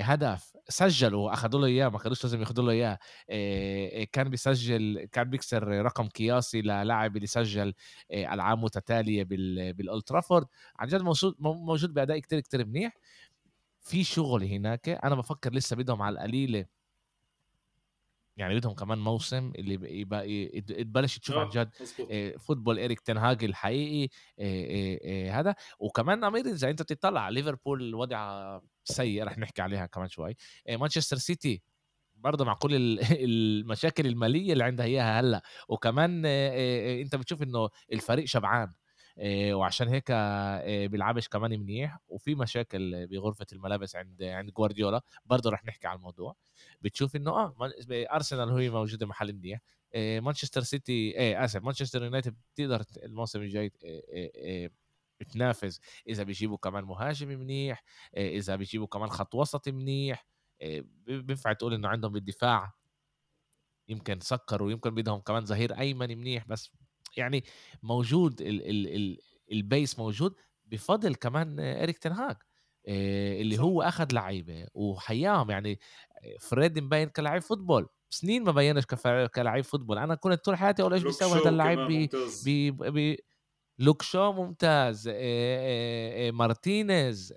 [0.00, 2.98] هدف سجلوا اخذوا له إياه ما كانوش لازم ياخذوا له إياه.
[4.04, 7.74] كان بيسجل كان بيكسر رقم قياسي للاعب اللي سجل
[8.12, 9.24] ألعاب متتالية
[9.72, 12.96] بالالترافورد عن جد موجود موجود بأداء كتير كتير منيح.
[13.80, 16.66] في شغل هناك أنا بفكر لسه بدهم على القليلة.
[18.36, 21.70] يعني بدهم كمان موسم اللي يبقى تبلش تشوف عن جد
[22.38, 24.08] football اريك تنهاج الحقيقي
[25.30, 25.54] هذا.
[25.78, 30.36] وكمان أمير إذا أنت بتطلع ليفربول الوضع سيء رح نحكي عليها كمان شوي.
[30.70, 31.62] مانشستر سيتي
[32.14, 35.42] برضه مع كل المشاكل المالية اللي عندها اياها هلأ.
[35.68, 38.72] وكمان انت بتشوف انه الفريق شبعان.
[39.52, 40.12] وعشان هيك
[40.90, 41.98] بيلعبش كمان منيح.
[42.08, 45.00] وفي مشاكل بغرفة الملابس عند عند جوارديولا.
[45.26, 46.36] برضه رح نحكي على الموضوع.
[46.80, 47.54] بتشوف انه آه
[47.92, 49.60] أرسنال هو موجودة محل منيح.
[49.96, 53.72] مانشستر سيتي إيه آسف مانشستر يونايتد بتقدر الموسم الجاي
[55.24, 57.84] تنافس إذا بيجيبوا كمان مهاجم منيح
[58.16, 60.26] إذا بيجيبوا كمان خط وسط منيح
[61.06, 62.72] بينفع تقول إنه عندهم بالدفاع
[63.88, 66.70] يمكن سكروا يمكن بدهم كمان ظهير أيمن منيح بس
[67.16, 67.44] يعني
[67.82, 69.18] موجود ال ال ال
[69.52, 72.36] ال base موجود بفضل كمان إريك تنهاج
[72.88, 73.62] اللي صح.
[73.62, 75.80] هو أخذ لعيبة وحياهم يعني
[76.40, 78.84] فريد مبين كلاعب football سنين ما بينش
[79.34, 82.08] كلاعب football أنا كنت طول حياتي أقول إيش بيسوي هذا اللاعب ب
[82.82, 83.16] ب
[83.82, 85.08] لوك شو ممتاز
[86.32, 87.34] مارتينيز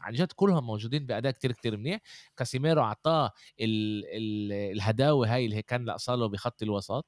[0.00, 2.00] عن جد كلهم موجودين بأداء كتير كتير منيح.
[2.36, 7.06] كاسيميرو أعطاه ال ال الهداوة هاي اللي كان له بخط الوسط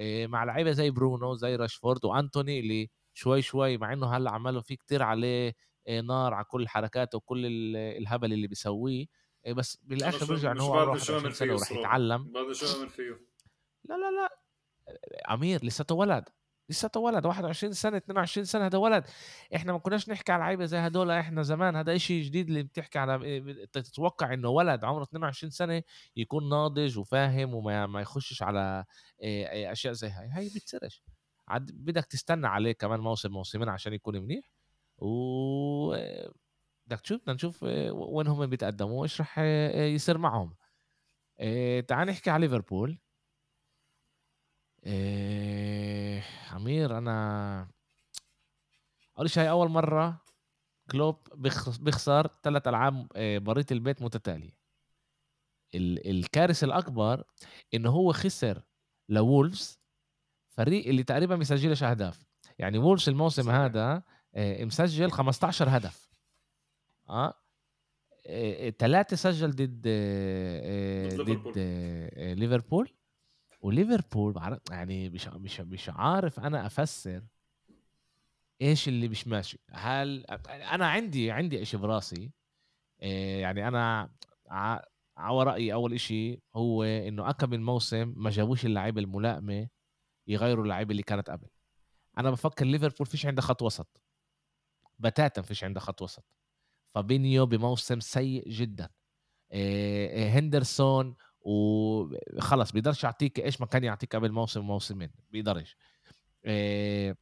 [0.00, 4.76] مع لعيبة زي برونو زي راشفورد وأنتوني اللي شوي شوي مع إنه هلأ عملوا فيه
[4.76, 5.54] كتير عليه
[5.88, 7.46] نار على كل الحركات وكل
[7.76, 9.06] الهبل اللي بيسويه
[9.48, 12.32] بس بالآخر بيرجع إنه هو 21 سنة وراح يتعلم.
[12.32, 13.20] بعد شو عمل فيه.
[13.84, 14.38] لا لا لا
[15.34, 16.28] أمير لساته ولد.
[16.68, 19.04] لسه ولد 21 سنة 22 سنة هذا ولد.
[19.56, 21.76] إحنا ما كناش نحكي على لعيبة زي هدول إحنا زمان.
[21.76, 23.40] هذا شيء جديد اللي بتحكي على
[23.72, 25.82] تتوقع إنه ولد عمره 22 سنة
[26.16, 28.84] يكون ناضج وفاهم وما ما يخشش على
[29.72, 30.28] أشياء زي هاي.
[30.28, 31.02] هاي بتصيرش
[31.48, 34.50] عاد بدك تستنى عليه كمان موسم موسمين عشان يكون منيح.
[34.98, 35.96] و
[36.86, 39.38] بدك تشوف بدنا نشوف وين هم بيتقدموا وإيش راح
[39.78, 40.54] يصير معهم.
[41.88, 42.98] تعال نحكي على ليفربول.
[46.50, 47.68] عمير أنا
[49.18, 50.24] اول شيء أول مرة
[50.90, 51.16] كلوب
[51.80, 54.64] بيخسر ثلاث ألعاب آه، بريت البيت متتالية.
[55.74, 57.24] الكارثة الأكبر
[57.74, 58.62] إنه هو خسر
[59.08, 59.80] لوولفز
[60.50, 62.26] فريق اللي تقريبا بيسجلش اهداف
[62.58, 63.54] يعني وولفز الموسم صحيح.
[63.54, 64.02] هذا
[64.34, 66.10] آه، مسجل 15 هدف.
[67.08, 67.34] آه
[68.78, 69.88] ثلاثة سجل ضد
[71.16, 71.58] ضد
[72.16, 72.90] ليفربول.
[73.64, 77.22] وليفربول يعني مش مش مش عارف أنا أفسر
[78.62, 79.58] إيش اللي مش ماشي.
[79.70, 82.30] هل أنا عندي عندي إشي براسي
[82.98, 84.10] يعني أنا
[85.16, 89.68] على رايي أول إشي هو إنه أكم الموسم ما جابوش اللعيبة الملائمة
[90.26, 91.48] يغيروا اللعيبة اللي كانت قبل.
[92.18, 94.00] أنا بفكر ليفربول فيش عنده خط وسط.
[94.98, 96.24] بتاتا فيش عنده خط وسط.
[96.94, 98.88] فابينيو بموسم سيء جدا.
[100.32, 105.76] هندرسون وخلص بيقدرش يعطيك إيش ما كان يعطيك قبل موسم وموسمين بيقدرش.
[106.44, 107.18] إيه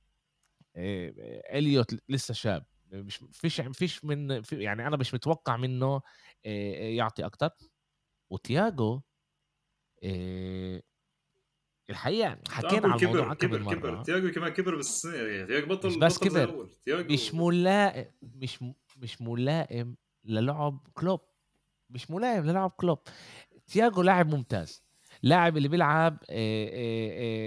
[0.77, 6.01] إيه إليوت لسه شاب مش فيش فيش من في يعني أنا مش متوقع منه
[6.45, 7.51] إيه يعطي أكتر.
[8.31, 9.01] وتياجو
[10.03, 10.83] إيه
[11.91, 14.03] الحقيقة حكينا على الموضوع كبر كبر كبر.
[14.05, 16.69] تياجو كمان كبر بس يعني تياجو بطل مش بس بطل كبر
[17.11, 18.65] مش ملائم مش
[18.97, 21.21] مش ملائم للعب كلوب.
[21.91, 22.99] مش ملائم للعب كلوب.
[23.73, 24.83] تياجو لاعب ممتاز
[25.23, 26.19] لاعب اللي بيلعب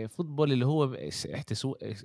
[0.09, 0.93] football اللي هو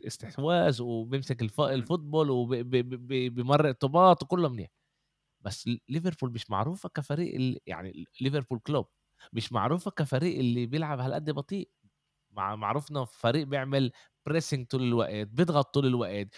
[0.06, 4.68] استحواذ وبيمسك ال football وبيمرق طابات وكله منيح.
[5.40, 8.86] بس ليفربول مش معروفة كفريق يعني ليفربول كلوب
[9.32, 11.70] مش معروفة كفريق اللي بيلعب هالقد بطيء.
[12.32, 13.92] معروفنا فريق بيعمل
[14.26, 16.28] pressing طول الوقت بيضغط طول الوقت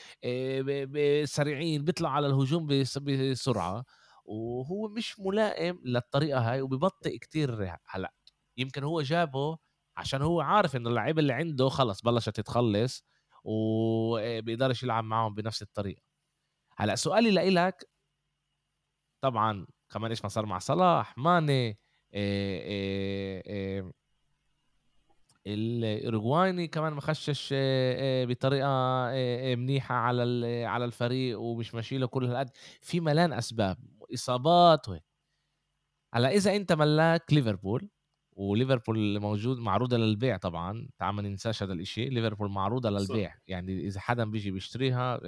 [1.28, 3.84] سريعين بيطلع على الهجوم بسرعة.
[4.24, 8.14] وهو مش ملائم للطريقة هاي وببطئ كتير هلأ
[8.56, 9.58] يمكن هو جابه
[9.96, 13.04] عشان هو عارف إنه اللعيبه اللي عنده خلص بلشت تتخلص
[13.44, 16.02] وبيقدرش يلعب معهم بنفس الطريقة.
[16.76, 17.88] هلأ سؤالي لإلك
[19.20, 21.78] طبعا كمان إيش ما صار مع صلاح ماني
[25.46, 27.54] الاوروغواني كمان مخشش
[28.28, 28.68] بطريقة
[29.56, 33.78] منيحة على على الفريق ومش ماشي له كل هالقد في ملان أسباب.
[34.14, 35.04] اصابات وهيك.
[36.14, 37.90] هلأ إذا أنت ملاك ليفربول
[38.36, 43.42] وليفربول موجود معروضة للبيع طبعا تعال ما ننساش هذا الشيء ليفربول معروضة للبيع صح.
[43.46, 45.20] يعني إذا حدا بيجي بيشتريها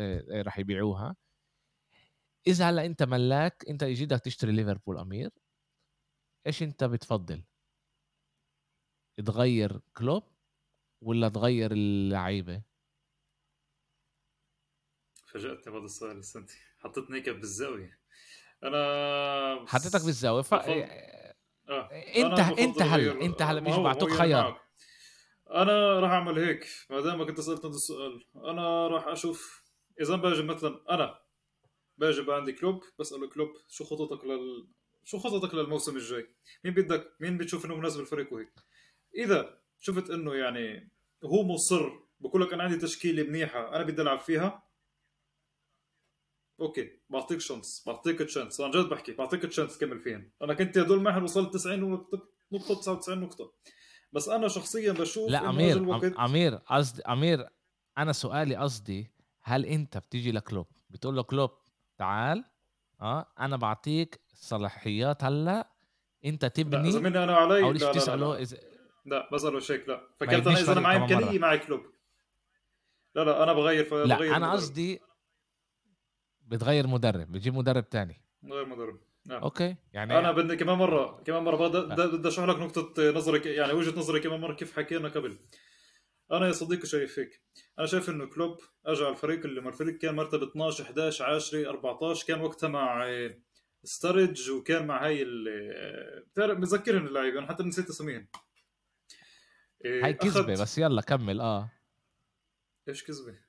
[0.42, 1.16] راح يبيعوها.
[2.47, 5.31] إذا هلأ أنت ملاك أنت يجي تشتري ليفربول أمير
[6.47, 7.44] إيش أنت بتفضل؟
[9.27, 10.23] تغير كلوب
[11.03, 12.62] ولا تغير اللعيبة؟
[15.27, 16.57] فاجأتني بهذا السؤال السنتي.
[16.79, 17.99] حطيتني هيك بالزاوية.
[18.64, 20.55] أنا حطيتك بالزاوية ف...
[20.55, 21.90] آه.
[22.16, 24.61] انت انت هلا انت هلا مش بعطوك خيار
[25.50, 29.64] أنا راح أعمل هيك ما دامك أنت سألت هذا السؤال أنا راح أشوف
[30.00, 31.18] إذا باجي مثلا أنا
[31.98, 34.68] باجي بقى عندي كلوب بسأله كلوب شو خططك لل
[35.05, 36.27] شو خططك للموسم الجاي؟
[36.64, 38.53] مين بدك مين بتشوف إنه مناسب الفريق وهيك؟
[39.16, 40.90] إذا شفت إنه يعني
[41.24, 44.62] هو مصر بقول لك أنا عندي تشكيلة منيحة أنا بدي ألعب فيها
[46.61, 48.61] okay بعطيك chance بعطيك chance.
[48.60, 51.90] أنا جد بحكي بعطيك chance تكمل فيهم أنا كنت هدول معهم وصلت 90
[52.52, 53.52] نقطة 99 نقطة.
[54.12, 56.04] بس أنا شخصيا بشوف لا أمير الوقت...
[56.04, 57.48] أمير قصدي أمير
[57.98, 59.10] أنا سؤالي قصدي
[59.42, 61.50] هل أنت بتيجي لكلوب؟ بتقول له كلوب
[61.98, 62.44] تعال
[63.00, 65.68] آه أنا بعطيك صلاحيات هلأ
[66.24, 68.38] أنت تبني لا أنا علي لا, لا, لا.
[68.38, 68.59] إذا...
[69.07, 70.09] لا بساله شيك لا.
[70.20, 71.80] فكرت أنا إذا أنا معي إمكانية معي كلوب.
[73.14, 75.00] لا لا أنا بغير لا أنا قصدي
[76.47, 78.22] بتغير مدرب بتجيب مدرب تاني.
[78.45, 79.01] غير مدرب.
[79.26, 79.42] نعم.
[79.42, 79.76] okay.
[79.92, 84.20] يعني أنا بدي كمان مرة كمان مرة بدي أشرح لك نقطة نظري يعني وجهة نظري
[84.20, 85.38] كمان مرة كيف حكينا قبل.
[86.32, 87.42] أنا يا صديقي شايف هيك.
[87.78, 92.26] أنا شايف إنه كلوب اجى على الفريق اللي الفريق كان مرتبه 12 11 10 14
[92.26, 93.09] كان وقتها مع
[93.84, 95.24] ستارج وكان مع هاي
[96.32, 98.28] بتعرف متذكرهم اللعيبة أنا حتى نسيت اسميهم.
[99.86, 101.40] هاي كذبة بس يلا كمل.
[101.40, 101.70] آه.
[102.88, 103.43] إيش كذبة؟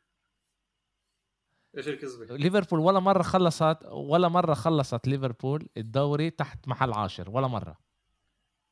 [1.77, 7.47] إيش الكذبه؟ ليفربول ولا مرة خلصت ولا مرة خلصت ليفربول الدوري تحت محل عاشر ولا
[7.47, 7.77] مرة.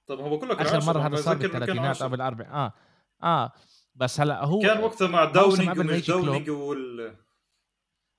[0.08, 2.46] طب هو بقول لك آخر مرة هذا صار بالثلاثينات قبل أربع.
[2.46, 2.74] آه.
[3.24, 3.52] آه.
[3.96, 7.16] بس هلا هو كان وقتها مع داونينج ومش داونينج وال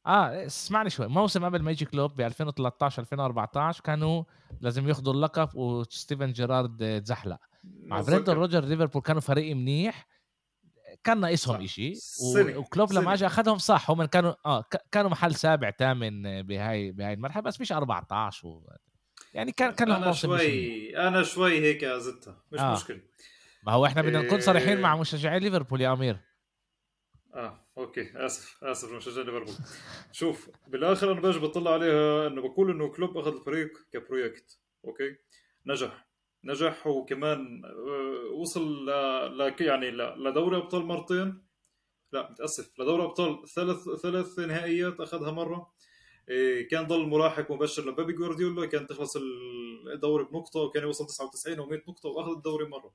[0.06, 1.06] آه اسمعني شوي.
[1.06, 4.24] موسم قبل ما يجي كلوب ب 2013 2014 كانوا
[4.60, 7.38] لازم ياخذوا اللقب وستيفن جيرارد تزحلق.
[7.64, 10.06] مع بريندون رودجرز ليفربول كانوا فريق منيح.
[11.04, 11.96] كان ناقصهم شيء
[12.36, 17.42] وكلوب لما اجى أخذهم صح هم كانوا آه كانوا محل سابع ثامن بهاي بهاي المرحلة
[17.42, 18.70] بس مش 14 و...
[19.34, 22.72] يعني كان كان أنا شوي أنا شوي هيك ازتها مش آه.
[22.72, 23.00] مشكلة.
[23.66, 25.00] ما هو إحنا بدنا نكون صريحين مع إيه.
[25.00, 26.16] مشجعي ليفربول يا أمير.
[27.34, 29.54] آه أوكي آسف آسف مشجع ليفربول.
[30.12, 35.16] شوف بالآخر أنا باجي بطلع عليها إنه بقول إنه كلوب أخذ الفريق ك project أوكي؟
[35.66, 36.06] نجح.
[36.44, 39.54] نجح وكمان آه، وصل ل...
[39.60, 39.90] يعني.
[39.90, 41.44] لدوري أبطال مرتين.
[42.12, 45.74] لا متأسف لدوري أبطال ثلاث ثلاث نهائيات أخذها مرة.
[46.28, 49.16] إيه، كان ضل ملاحق مباشر لبيب جوارديولا كان تخلص
[49.94, 52.94] الدوري بنقطة وكان يوصل 99 أو 100 نقطة وأخذ الدوري مرة.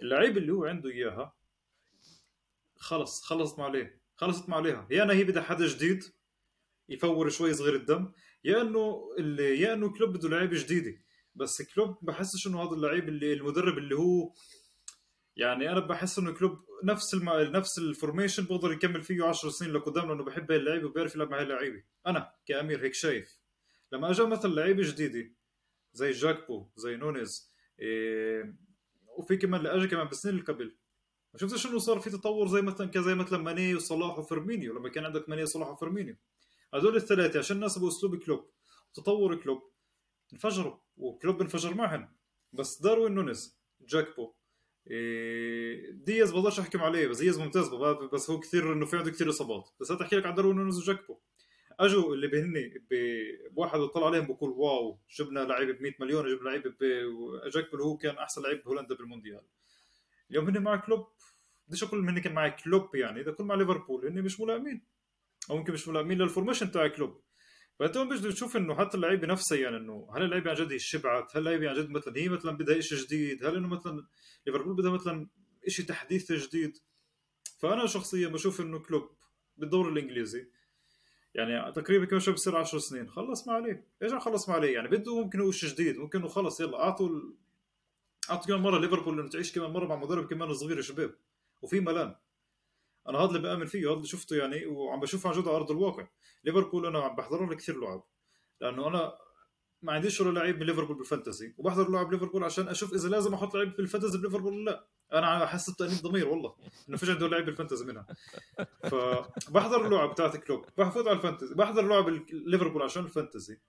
[0.00, 1.34] اللعيب اللي هو عنده إياها
[2.76, 4.86] خلص خلصت ما عليه خلصت ما عليها.
[4.90, 6.04] يا أنا هي بدها حدا جديد
[6.88, 8.12] يفور شوي صغير الدم
[8.44, 9.08] يا إنه
[9.38, 10.98] يا إنه كلوب بده لعيبة جديدة.
[11.34, 14.32] بس كلوب بحسش انه هذا اللعيب اللي المدرب اللي هو
[15.36, 17.30] يعني أنا بحس إنه كلوب نفس الم...
[17.30, 21.30] نفس ال formation بقدر يكمل فيه 10 سنين لقدام لأنه بحب هاي اللعيبة وبيعرف يلعب
[21.30, 21.82] مع هاي اللعيبة.
[22.06, 23.40] أنا كأمير هيك شايف.
[23.92, 25.34] لما اجى مثلا لعيبة جديدة
[25.92, 28.56] زي جاكبو زي نونيز إيه...
[29.18, 30.76] وفي كمان اللي اجى كمان بالسنين اللي قبل.
[31.34, 35.04] ما شفتش انه صار في تطور زي مثلا كزي مثلا ماني وصلاح وفيرمينيو؟ لما كان
[35.04, 36.16] عندك ماني وصلاح وفيرمينيو.
[36.74, 38.50] هذول الثلاثة عشان ناسبوا اسلوب كلوب
[38.90, 39.71] وتطور كلوب.
[40.32, 42.08] انفجروا وكلوب انفجر معهم
[42.52, 44.32] بس داروين نونيز جاكبو
[44.90, 47.68] إيه دياز بقدرش أحكم عليه بس دياز ممتاز
[48.12, 49.70] بس هو كثير إنه في عنده كثير إصابات.
[49.80, 51.18] بس أحكي لك عن داروين نونيز وجاكبو
[51.80, 52.84] أجوا اللي بهني
[53.50, 56.62] بواحد بطلع عليهم بقول wow جبنا لعيب ب 100 مليون جبنا لعيب
[57.52, 59.42] جاكبو اللي هو كان أحسن لعيب بهولندا بالمونديال.
[60.30, 61.06] اليوم هن مع كلوب
[61.68, 64.84] بديش أقول هن كان مع كلوب يعني؟ إذا كل مع ليفربول هن مش ملائمين
[65.50, 67.22] أو ممكن مش ملائمين لل formation تاع كلوب.
[67.78, 71.36] فأنت هون بتجي تشوف إنه حتى اللعيبة نفسها يعني إنه هل اللعيبة عن جد شبعت؟
[71.36, 74.06] هل اللعيبة عن جد مثلا هي مثلا بدها شيء جديد؟ هل إنه مثلا
[74.46, 75.28] ليفربول بدها مثلا
[75.68, 76.78] شيء تحديث جديد؟
[77.58, 79.10] فأنا شخصيا بشوف إنه كلوب
[79.56, 80.48] بالدوري الإنجليزي
[81.34, 84.88] يعني تقريبا كم شو بصير 10 سنين خلص ما عليه إيش خلص ما عليه يعني
[84.88, 87.20] بده ممكن هو شيء جديد ممكن خلص يلا أعطوا.
[88.30, 91.14] أعطوا كمان مرة ليفربول إنه تعيش كمان مرة مع مدرب كمان صغير شباب
[91.62, 92.14] وفي ملان
[93.08, 95.70] أنا هذا اللي بأمن فيه هذا اللي شفته يعني وعم بشوفه عن جد على أرض
[95.70, 96.08] الواقع.
[96.44, 98.04] ليفربول أنا عم بحضر له كثير لعب
[98.60, 99.18] لأنه أنا
[99.82, 103.54] ما عنديش ولا لعيب من ليفربول بالفانتزي وبحضر لعب ليفربول عشان أشوف إذا لازم أحط
[103.54, 104.86] لعيب بالفانتزي بليفربول ولا لا.
[105.12, 106.56] أنا أحس بتأنيب ضمير والله
[106.88, 108.06] إنه فيش عنده لعيب بال fantasy منها.
[108.82, 113.60] فبحضر اللعب بتاعت كلوب بفوت على ال fantasy بحضر لعب ليفربول عشان ال fantasy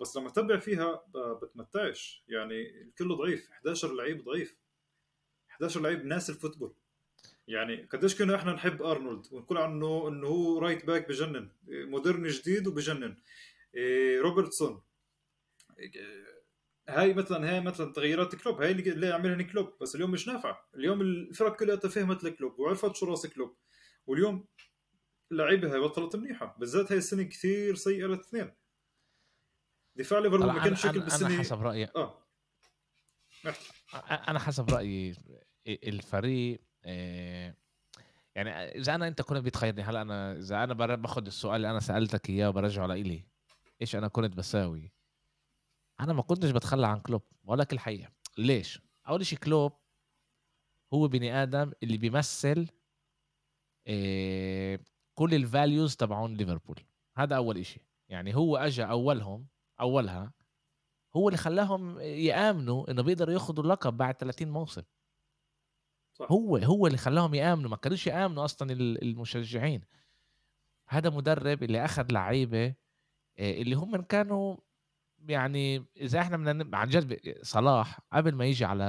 [0.00, 1.04] بس لما أتبع فيها
[1.42, 2.24] بتمتعش.
[2.28, 4.56] يعني الكل ضعيف 11 لعيب ضعيف.
[5.50, 6.74] 11 لعيب ناس ال football.
[7.50, 12.66] يعني قديش كنا إحنا نحب أرنولد ونقول عنه إنه هو right back بجنن modern جديد
[12.66, 13.16] وبجنن.
[13.74, 14.82] إيه، روبرتسون.
[15.78, 15.90] إيه،
[16.88, 20.68] هاي مثلا هاي مثلا تغييرات كلوب هاي اللي عملها كلوب بس اليوم مش نافعة.
[20.74, 23.56] اليوم الفرق كلها تفهمت لكلوب وعرفت شو راس كلوب.
[24.06, 24.46] واليوم
[25.32, 28.52] اللعيبه هاي بطلت منيحة بالذات هاي السنة كثير سيئه للاثنين
[29.96, 31.88] دفاع ليفربول ما كان شكل بالسنة أنا حسب رأيي.
[31.96, 32.26] آه.
[34.28, 35.16] أنا حسب رأيي
[35.66, 41.80] الفريق يعني إذا أنا أنت كنت بتخيرني هلأ أنا إذا أنا باخذ السؤال اللي أنا
[41.80, 43.24] سألتك إياه وبرجعه لإلي
[43.80, 44.92] إيش أنا كنت بساوي؟
[46.00, 49.72] أنا ما كنتش بتخلى عن كلوب بقول لك الحقيقة ليش؟ أول شيء كلوب
[50.94, 52.68] هو بني آدم اللي بيمثل
[53.86, 54.80] إيه
[55.14, 56.80] كل ال values تبعون ليفربول.
[57.16, 59.46] هذا أول شيء يعني هو اجى أولهم
[59.80, 60.32] أولها
[61.16, 64.82] هو اللي خلاهم يآمنوا إنه بيقدروا ياخذوا اللقب بعد 30 موسم.
[66.22, 69.80] هو هو اللي خلاهم يآمنوا ما كانوش يآمنوا أصلا المشجعين.
[70.88, 72.74] هذا مدرب اللي أخذ لعيبة
[73.38, 74.56] آه، اللي هم كانوا
[75.28, 78.84] يعني إذا إحنا بدنا عن جد صلاح قبل ما يجي على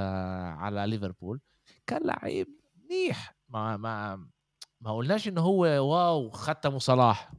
[0.58, 1.40] على ليفربول
[1.86, 3.36] كان لعيب منيح.
[3.48, 4.16] ما ما
[4.80, 7.32] ما قلناش إنه هو واو ختموا صلاح.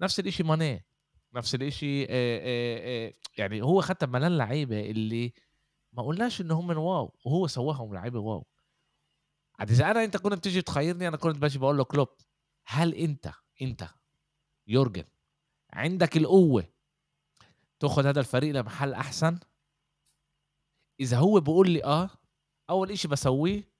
[0.00, 0.84] نفس الإشي ماني
[1.34, 5.32] نفس الإشي آه، آه، يعني هو ختم ملان لعيبة اللي
[5.92, 8.46] ما قلناش إنه هم واو وهو سواهم لعيبة واو.
[9.62, 12.08] اذا أنا أنت كنت بتيجي تخيرني أنا كنت باجي بقول له كلوب
[12.66, 13.32] هل أنت
[13.62, 13.88] أنت
[14.66, 15.04] يورجن
[15.72, 16.68] عندك القوة
[17.80, 19.38] تاخذ هذا الفريق لمحل أحسن؟
[21.00, 22.10] إذا هو بيقول لي آه
[22.70, 23.72] أول إشي بسويه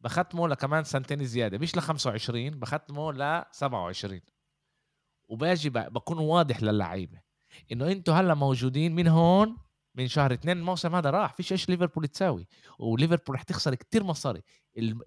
[0.00, 4.20] بختمه لكمان سنتين زيادة مش ل 25 بختمه ل 27
[5.28, 7.22] وباجي بكون واضح للعيبة
[7.72, 9.56] إنه أنتوا هلأ موجودين من هون
[9.96, 12.48] من شهر اثنين الموسم هذا راح فيش إيش ليفربول تساوي.
[12.78, 14.42] وليفربول رح تخسر كتير مصاري.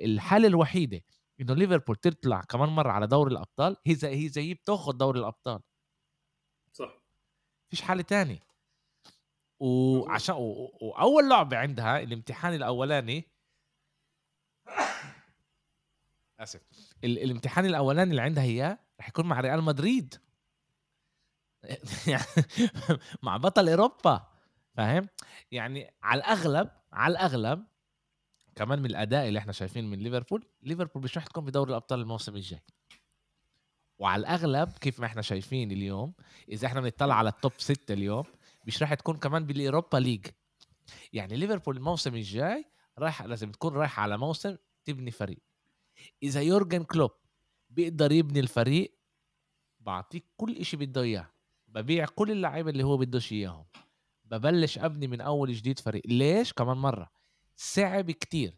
[0.02, 1.02] الحالة الوحيدة
[1.42, 5.62] إنه ليفربول تطلع كمان مرة على دوري الأبطال هي زي هي زي بتاخذ دوري الأبطال.
[6.74, 7.02] صح.
[7.70, 8.40] فيش حالة تاني
[9.60, 10.36] وعشان
[10.82, 13.32] وأول لعبة عندها الامتحان الأولاني
[16.40, 16.62] آسف.
[17.04, 20.16] الامتحان الأولاني اللي عندها إياه رح يكون مع ريال مدريد.
[23.24, 24.29] مع بطل أوروبا.
[24.80, 25.08] فاهم؟
[25.52, 27.66] يعني على الأغلب على الأغلب
[28.56, 32.00] كمان من الأداء اللي إحنا شايفين من ليفربول ليفربول مش راح تكون في دوري الأبطال
[32.00, 32.62] الموسم الجاي.
[34.00, 36.14] وعلى الأغلب كيف ما إحنا شايفين اليوم
[36.50, 38.24] إذا إحنا بنطلع على ال top 6 اليوم
[38.68, 40.26] مش راح تكون كمان بال Europa League.
[41.14, 42.66] يعني ليفربول الموسم الجاي
[42.98, 45.40] رايح لازم تكون رايح على موسم تبني فريق.
[46.24, 47.12] إذا يورجن كلوب
[47.70, 48.96] بيقدر يبني الفريق
[49.80, 51.30] بعطيك كل إشي بده إياه.
[51.68, 53.66] ببيع كل اللعيبة اللي هو بدوش إياهم.
[54.32, 56.02] ببلش أبني من أول جديد فريق.
[56.06, 57.12] ليش؟ كمان مرة.
[57.56, 58.58] صعب كتير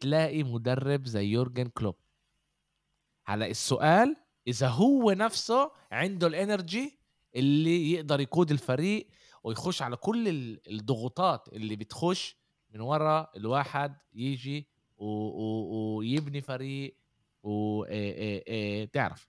[0.00, 1.94] تلاقي مدرب زي يورجن كلوب.
[3.26, 6.98] على السؤال إذا هو نفسه عنده الإنرجي
[7.36, 9.08] اللي يقدر يقود الفريق
[9.44, 10.28] ويخش على كل
[10.70, 12.36] الضغوطات اللي بتخش
[12.70, 14.68] من ورا الواحد يجي
[14.98, 16.96] ويبني فريق
[17.42, 19.28] وتعرف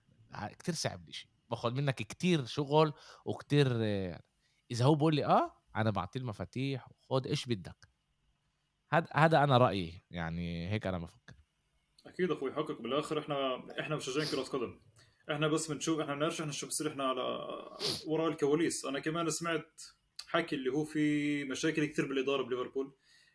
[0.58, 2.92] كتير صعب الشيء باخذ منك كتير شغل
[3.24, 3.66] وكتير
[4.70, 7.88] إذا هو بقول لي آه أنا بعطيه المفاتيح وخد إيش بدك؟
[8.92, 11.34] هذا هذا أنا رأيي يعني هيك أنا بفكر.
[12.06, 12.80] أكيد أخوي حقك.
[12.80, 14.80] بالآخر إحنا إحنا مشجعين كرة قدم.
[15.30, 17.22] إحنا بس بنشوف إحنا إحنا شو بصير إحنا على
[18.06, 18.84] وراء الكواليس.
[18.84, 19.82] أنا كمان سمعت
[20.26, 22.92] حكي اللي هو في مشاكل كثير بالإدارة بليفربول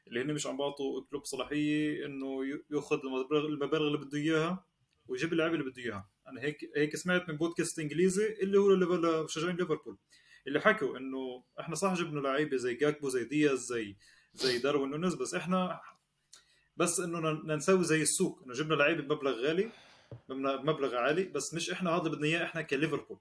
[0.08, 4.66] اللي هن مش عم بعطوا كلوب صلاحية إنه يأخذ المبالغ المبالغ اللي بده إياها
[5.08, 6.10] ويجيب اللعيبة اللي بده إياها.
[6.28, 9.98] أنا هيك هيك سمعت من بودكاست إنجليزي اللي هو لمشجعين ليفربول.
[10.48, 13.96] اللي حكوا إنه إحنا صح جبنا لعيبة زي جاكبو زي دياز زي
[14.34, 15.82] زي داروين نونيز بس إحنا
[16.78, 19.72] بس إنه نسوي زي السوق إنه جبنا لعيبة بمبلغ غالي
[20.30, 23.20] بمبلغ عالي بس مش إحنا هذا بدنا إياه إحنا كليفربول.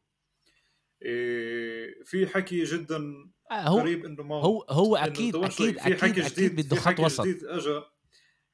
[1.03, 6.07] إيه في حكي جدا آه، هو غريب إنه ما هو هو أكيد أكيد في حكي
[6.11, 7.83] أكيد جديد بده خط وسط جديد اجى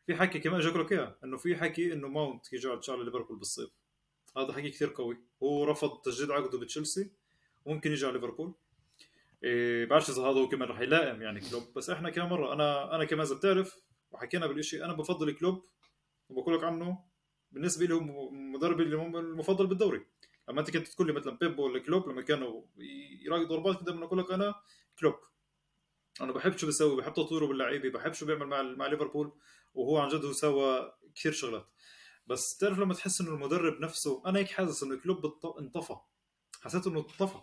[0.07, 3.71] في حكي كمان اجى لك اياه إنه في حكي إنه ماونت يجي على ليفربول بالصيف.
[4.37, 5.19] هذا حكي كثير قوي.
[5.43, 7.11] هو رفض تجديد عقده بتشيلسي.
[7.65, 8.55] وممكن يجي على ليفربول.
[9.45, 12.95] إيه بعرفش إذا هذا هو كمان رح يلائم يعني كلوب بس إحنا كمان مرة أنا
[12.95, 13.81] أنا كمان إذا بتعرف
[14.11, 15.65] وحكينا بالشيء أنا بفضل كلوب
[16.29, 17.05] وبقول لك عنه
[17.53, 20.07] بالنسبة لي هو مدربي المفضل بالدوري.
[20.49, 22.63] لما أنت كنت تقول لي مثلا بيب ولا كلوب لما كانوا
[23.27, 24.55] يراقبوا ضربات دائما أقول لك أنا
[24.99, 25.15] كلوب.
[26.21, 29.33] أنا بحب شو بيسوي بحب تطويره باللعيبه بحب شو بيعمل مع مع ليفربول
[29.75, 31.67] وهو عن جد هو سوى كثير شغلات.
[32.27, 35.97] بس تعرف لما تحس إنه المدرب نفسه أنا هيك حاسس إنه كلوب انطفى.
[36.61, 37.39] حسيت إنه انطفى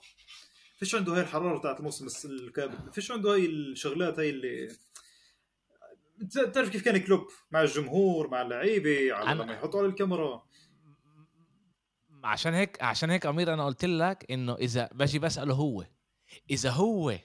[0.80, 4.68] فيش عنده هاي الحرارة بتاعت الموسم الكامل فيش عنده هاي الشغلات هاي اللي
[6.53, 10.43] تعرف كيف كان كلوب؟ مع الجمهور مع اللعيبة على لما يحطوا على الكاميرا.
[12.24, 15.86] عشان هيك عشان هيك أمير أنا قلت لك إنه إذا باجي بسأله هو
[16.49, 17.18] إذا هو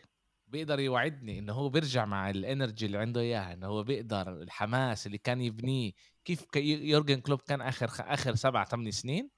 [0.46, 5.18] بيقدر يوعدني إنه هو بيرجع مع الإنرجي اللي عنده إياها إنه هو بيقدر الحماس اللي
[5.18, 5.92] كان يبنيه
[6.24, 9.30] كيف يورجن كلوب كان آخر آخر سبع ثمان سنين؟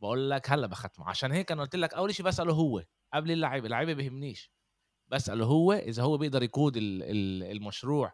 [0.00, 2.84] بقول لك هلا بختمه عشان هيك أنا قلت لك أول شيء بسأله هو
[3.14, 4.52] قبل اللعيبه اللعيبه بيهمنيش
[5.08, 8.12] بسأله هو إذا هو بيقدر يقود المشروع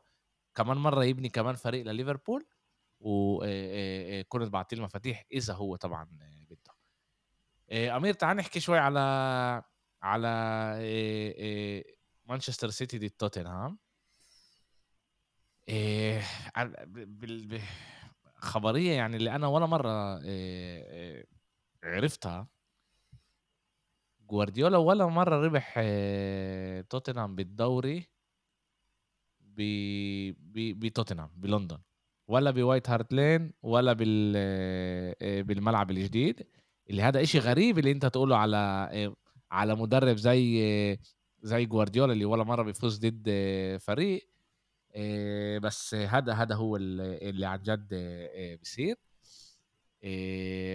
[0.55, 2.47] كمان مرة يبني كمان فريق لليفربول
[3.01, 6.09] وكنت بعطيه المفاتيح إذا هو طبعا
[6.51, 6.77] بده.
[7.97, 9.01] أمير تعال نحكي شوي على
[10.03, 10.29] على
[12.25, 13.79] مانشستر سيتي ضد توتنهام.
[18.37, 20.21] خبرية يعني اللي أنا ولا مرة
[21.85, 22.49] عرفتها.
[24.31, 25.81] جوارديولا ولا مرة ربح
[26.91, 28.07] توتنهام بالدوري
[30.55, 31.79] بتوتنهام بلندن.
[32.29, 36.47] ولا بوايت هارت لين ولا بال آه، بالملعب الجديد.
[36.91, 38.57] اللي هذا إشي غريب اللي أنت تقوله على
[38.93, 39.17] آه،
[39.51, 40.99] على مدرب زي
[41.43, 43.29] زي جوارديولا اللي ولا مرة بيفوز ضد
[43.81, 44.29] فريق.
[44.95, 47.95] آه، بس هذا هذا هو اللي عن جد
[48.63, 48.97] بصير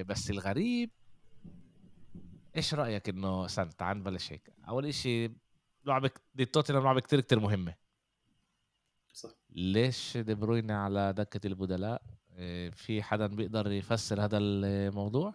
[0.04, 0.90] بس الغريب
[2.56, 4.54] إيش رأيك إنه استنى تعال نبلش هيك.
[4.68, 5.32] أول شيء
[5.86, 7.76] لعبة ضد توتنهام لعبة كتير كتير مهمة.
[9.14, 9.30] صح.
[9.50, 12.02] ليش دي بروين على دكة البدلاء؟
[12.34, 15.34] آه، في حدا بيقدر يفسر هذا الموضوع؟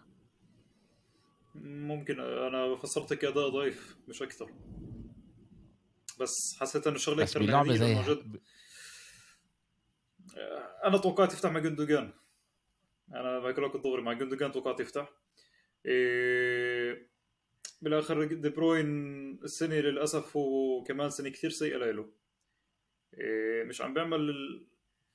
[1.65, 4.51] ممكن أنا فسرت كاداء ضعيف مش أكثر
[6.21, 8.41] بس حسيت إنه شغلة أكثر زي جد...
[10.85, 12.13] أنا توقعت يفتح مع جندوجان
[13.15, 15.13] أنا بقول لك الدغري مع جندوجان توقعت يفتح
[15.87, 17.07] إيه...
[17.83, 18.87] بالآخر دي بروين
[19.45, 22.11] السنة للأسف هو كمان سنة كثير سيئة له.
[23.15, 24.67] إيه مش عم بيعمل ال...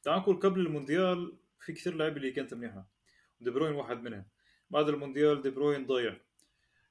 [0.04, 2.88] تعال نقول قبل المونديال في كثير لعيبة اللي كانت منيحة.
[3.42, 4.26] دي بروين واحد منهم.
[4.70, 6.18] بعد المونديال دي بروين ضيع.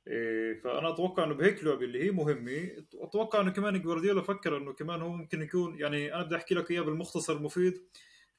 [0.07, 2.85] إيه فأنا أتوقع إنه بهيك لعبة اللي هي مهمة.
[2.95, 6.71] أتوقع إنه كمان جوارديولا فكر إنه كمان هو ممكن يكون يعني أنا بدي أحكي لك
[6.71, 7.83] إياه بالمختصر المفيد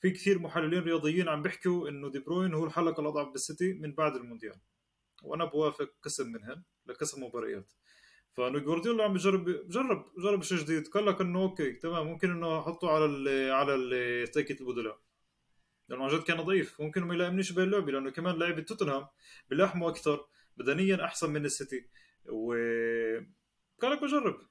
[0.02, 4.16] في كثير محللين رياضيين عم بيحكوا إنه دي بروين هو الحلقة الأضعف بالسيتي من بعد
[4.16, 4.56] المونديال.
[5.24, 7.72] وأنا بوافق قسم منهن لقسم مباريات.
[8.34, 10.88] فانه جوارديولا عم بجرب جرب جرب شيء جديد.
[10.88, 15.00] قال لك إنه أوكي تمام ممكن إنه احطه على ال على التكت البدلاء.
[15.90, 16.82] لأنه عن جد كان ضعيف.
[16.82, 19.08] ممكن ما يلائمنيش باللعبه لأنه كمان لعيبة توتنهام
[19.50, 20.26] بيلاحموا أكثر
[20.58, 21.90] بدنيا أحسن من السيتي.
[22.26, 22.54] و
[23.82, 24.51] قال لك بجرب.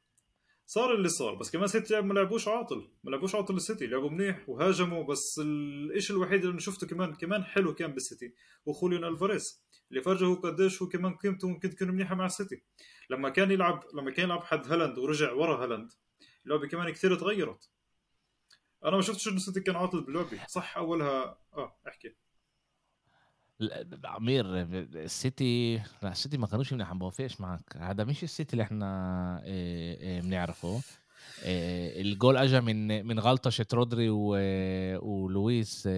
[0.71, 4.49] صار اللي صار بس كمان سيتي ما لعبوش عاطل ما لعبوش عاطل السيتي لعبوا منيح
[4.49, 8.35] وهاجموا بس الشيء الوحيد اللي شفته كمان كمان حلو كان بالسيتي
[8.69, 12.63] هو خوليان ألفاريز اللي فرجه قديش هو كمان قيمته ممكن تكون منيحة مع السيتي.
[13.11, 15.93] لما كان يلعب لما كان يلعب حد هالاند ورجع ورا هالاند
[16.45, 17.71] اللعبة كمان كثير تغيرت.
[18.85, 22.15] أنا ما شفتش إنه السيتي كان عاطل باللعبة صح أولها آه أحكي.
[24.05, 29.43] عمير السيتي لا السيتي ما كانوش منيح بوافقش معك؟ هذا مش السيتي اللي إحنا
[30.23, 30.81] بنعرفه.
[31.45, 34.11] الجول اجى من من غلطة رودري
[35.01, 35.89] ولويس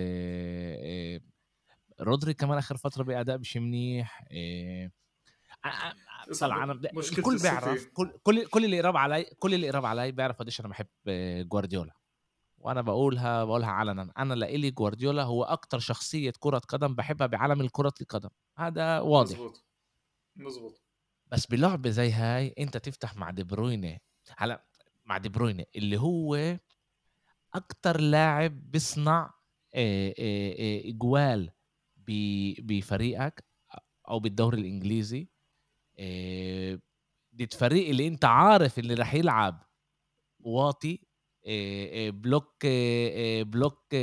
[2.01, 4.25] رودري كمان آخر فترة بأداء مش منيح
[6.41, 10.37] طلع أنا الكل بيعرف كل كل كل اللي قرب علي كل اللي قرب علي بيعرف
[10.37, 10.87] قديش أنا بحب
[11.49, 11.93] جوارديولا.
[12.63, 14.13] وأنا بقولها بقولها علنا.
[14.19, 18.29] أنا لإلي جوارديولا هو أكتر شخصية كرة قدم بحبها بعالم الكرة القدم.
[18.59, 19.31] هذا واضح.
[19.31, 19.65] مزبوط
[20.37, 20.83] مزبوط
[21.27, 23.99] بس بلعبه زي هاي أنت تفتح مع دي بروينة
[24.37, 24.65] هلا
[25.05, 26.59] مع دي بروين اللي هو
[27.55, 29.35] أكتر لاعب بيصنع
[29.75, 31.51] إجوال
[32.59, 33.45] بفريقك
[34.09, 35.29] أو بالدوري الإنجليزي.
[37.33, 39.63] دي الفريق اللي أنت عارف اللي رح يلعب
[40.41, 41.01] واطي
[42.11, 42.67] block
[43.47, 43.95] block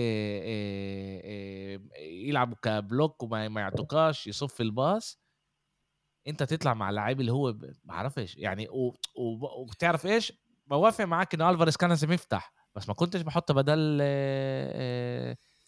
[1.99, 5.19] يلعبوا ك block وما يعطوكاش يصف الباص.
[6.27, 8.67] أنت تطلع مع اللعيب اللي هو ما بعرفش يعني
[9.59, 10.33] وبتعرف إيش؟
[10.67, 13.97] بوافق معاك إن ألفاريز كان لازم يفتح بس ما كنتش بحط بدل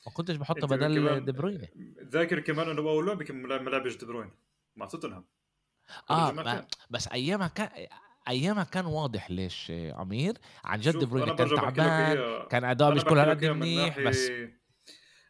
[0.05, 1.67] ما كنتش بحط بدل دي بروين
[2.03, 4.31] ذاكر كمان انه اول لعبه ما لعبش دي بروين
[4.75, 5.25] مع توتنهام
[6.09, 7.69] آه بس أيامها كان
[8.27, 13.17] أيامها كان واضح ليش أمير؟ عن جد دي بروين كان تعبان كان اداء مش كل
[13.17, 14.29] هالقد منيح بس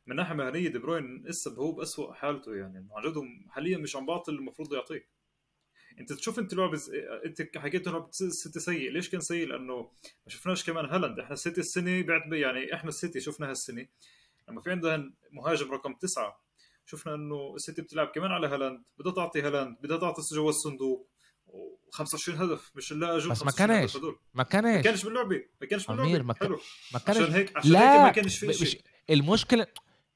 [0.05, 4.05] من ناحية مهنية دي بروين لسه هو باسوء حالته يعني عن جد حاليا مش عم
[4.05, 5.07] بعطي المفروض يعطيه
[5.99, 6.81] أنت تشوف أنت لعبة
[7.25, 9.75] أنت حكيت لعبة السيتي سيء ليش كان سيء؟ لأنه
[10.25, 11.19] ما شفناش كمان هالاند.
[11.19, 13.87] إحنا السيتي السنة بعد يعني إحنا السيتي شفناها السنة
[14.49, 16.41] لما في عندها مهاجم رقم تسعة
[16.85, 21.10] شفنا إنه السيتي بتلعب كمان على هالاند بدها تعطي هالاند بدها تعطي جوا الصندوق.
[21.51, 23.97] و25 هدف مش لا اجوا بس ما كانش
[24.33, 24.75] ما كانش.
[24.75, 26.59] ما كانش باللعبه ما كانش باللعبه ما, حلو.
[26.93, 27.17] ما كانش.
[27.17, 29.67] عشان هيك عشان لا هيك ما كانش في شيء المشكلة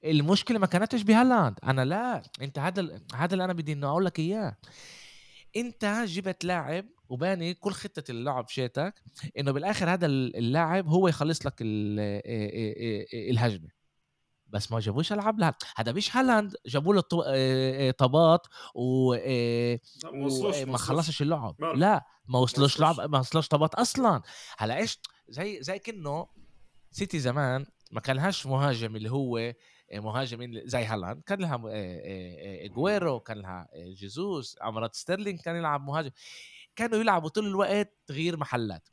[0.06, 4.20] المشكلة ما كانتش بهالاند أنا لا أنت هذا هذا اللي أنا بدي إنه أقول لك
[4.20, 4.58] إياه.
[5.56, 8.94] أنت جبت لاعب وباني كل خطة اللعب شيتك
[9.40, 11.54] إنه بالآخر هذا اللاعب هو يخلص لك
[13.14, 13.70] الهجمة.
[14.48, 15.56] بس ما جابوش ألعاب لها.
[15.76, 17.02] هذا مش هالاند جابوا له
[17.92, 19.16] طبات و
[20.66, 21.56] ما خلصش اللعب.
[21.76, 24.22] لا ما وصلوش لعب ما وصلوش طبات أصلا.
[24.58, 26.28] هلأ إيش؟ زي زي كأنه
[26.92, 29.54] سيتي زمان ما كان لهاش مهاجم اللي هو
[29.94, 31.22] مهاجمين زي هالاند.
[31.24, 31.58] كان لها
[32.68, 36.12] جويرو كان لها جيزوس مرات ستيرلينج كان يلعب مهاجم.
[36.76, 38.90] كانوا يلعبوا طول الوقت تغيير محلات.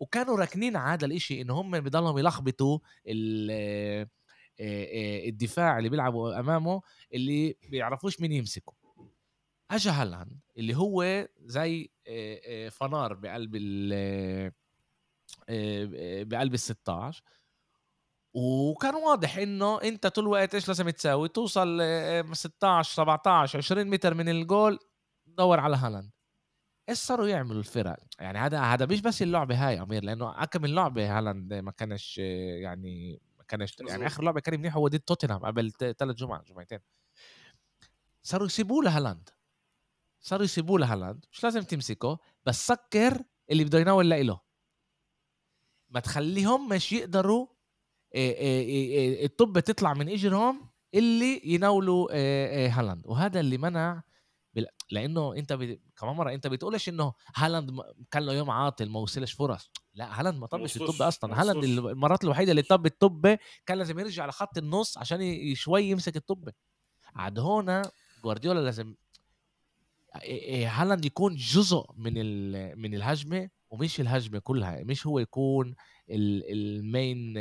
[0.00, 2.78] وكانوا راكنين على هذا الإشي انه هم بضلهم يلخبطوا
[4.60, 6.82] الدفاع اللي بيلعبوا أمامه
[7.14, 8.72] اللي بيعرفوش مين يمسكه.
[9.70, 11.90] اجى هالاند اللي هو زي
[12.70, 14.52] فنار بقلب ال
[16.24, 17.22] بقلب ال 16
[18.34, 21.80] وكان واضح إنه أنت طول الوقت إيش لازم تساوي؟ توصل
[22.32, 24.78] 16 17 20 متر من الجول
[25.26, 26.10] دور على هالاند.
[26.88, 31.18] إيش صاروا يعملوا الفرق؟ يعني هذا هذا مش بس اللعبة هاي أمير لأنه كم اللعبه
[31.18, 33.20] هالاند ما كانش يعني
[33.52, 36.78] ما كانش يعني آخر لعبة كان منيح هو ضد توتنهام قبل ثلاث جمعة جمعتين.
[38.22, 39.28] صاروا يسيبوا له هالاند
[40.20, 44.40] صاروا يسيبوا له هالاند مش لازم تمسكه بس سكر اللي بده يناول له.
[45.88, 47.46] ما تخليهم مش يقدروا
[49.24, 52.08] الطب تطلع من إجرهم اللي يناولوا
[52.68, 53.06] هالاند.
[53.06, 54.02] وهذا اللي منع
[54.90, 55.78] لأنه أنت ب...
[55.98, 57.70] كمان مرة أنت بتقولش إنه هالاند
[58.10, 59.70] كان له يوم عاطل ما وصلش فرص.
[59.94, 61.40] لا هالاند ما طبش الطب أصلا.
[61.42, 66.48] هالاند المرات الوحيدة اللي طب الطب كان لازم يرجع لخط النص عشان شوي يمسك الطب
[67.14, 67.82] عاد هنا
[68.24, 68.94] جوارديولا لازم
[70.66, 72.14] هالاند يكون جزء من
[72.78, 74.82] من الهجمة ومش الهجمة كلها.
[74.84, 75.74] مش هو يكون
[76.10, 77.34] المين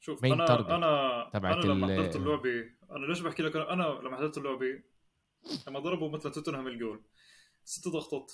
[0.00, 0.34] شوف أنا
[0.74, 4.82] أنا أنا لما حضرت اللعبة أنا ليش بحكي لك أنا لما حضرت اللعبة
[5.68, 7.02] لما ضربوا مثلا توتنهام الجول.
[7.64, 8.32] ست ضغطات.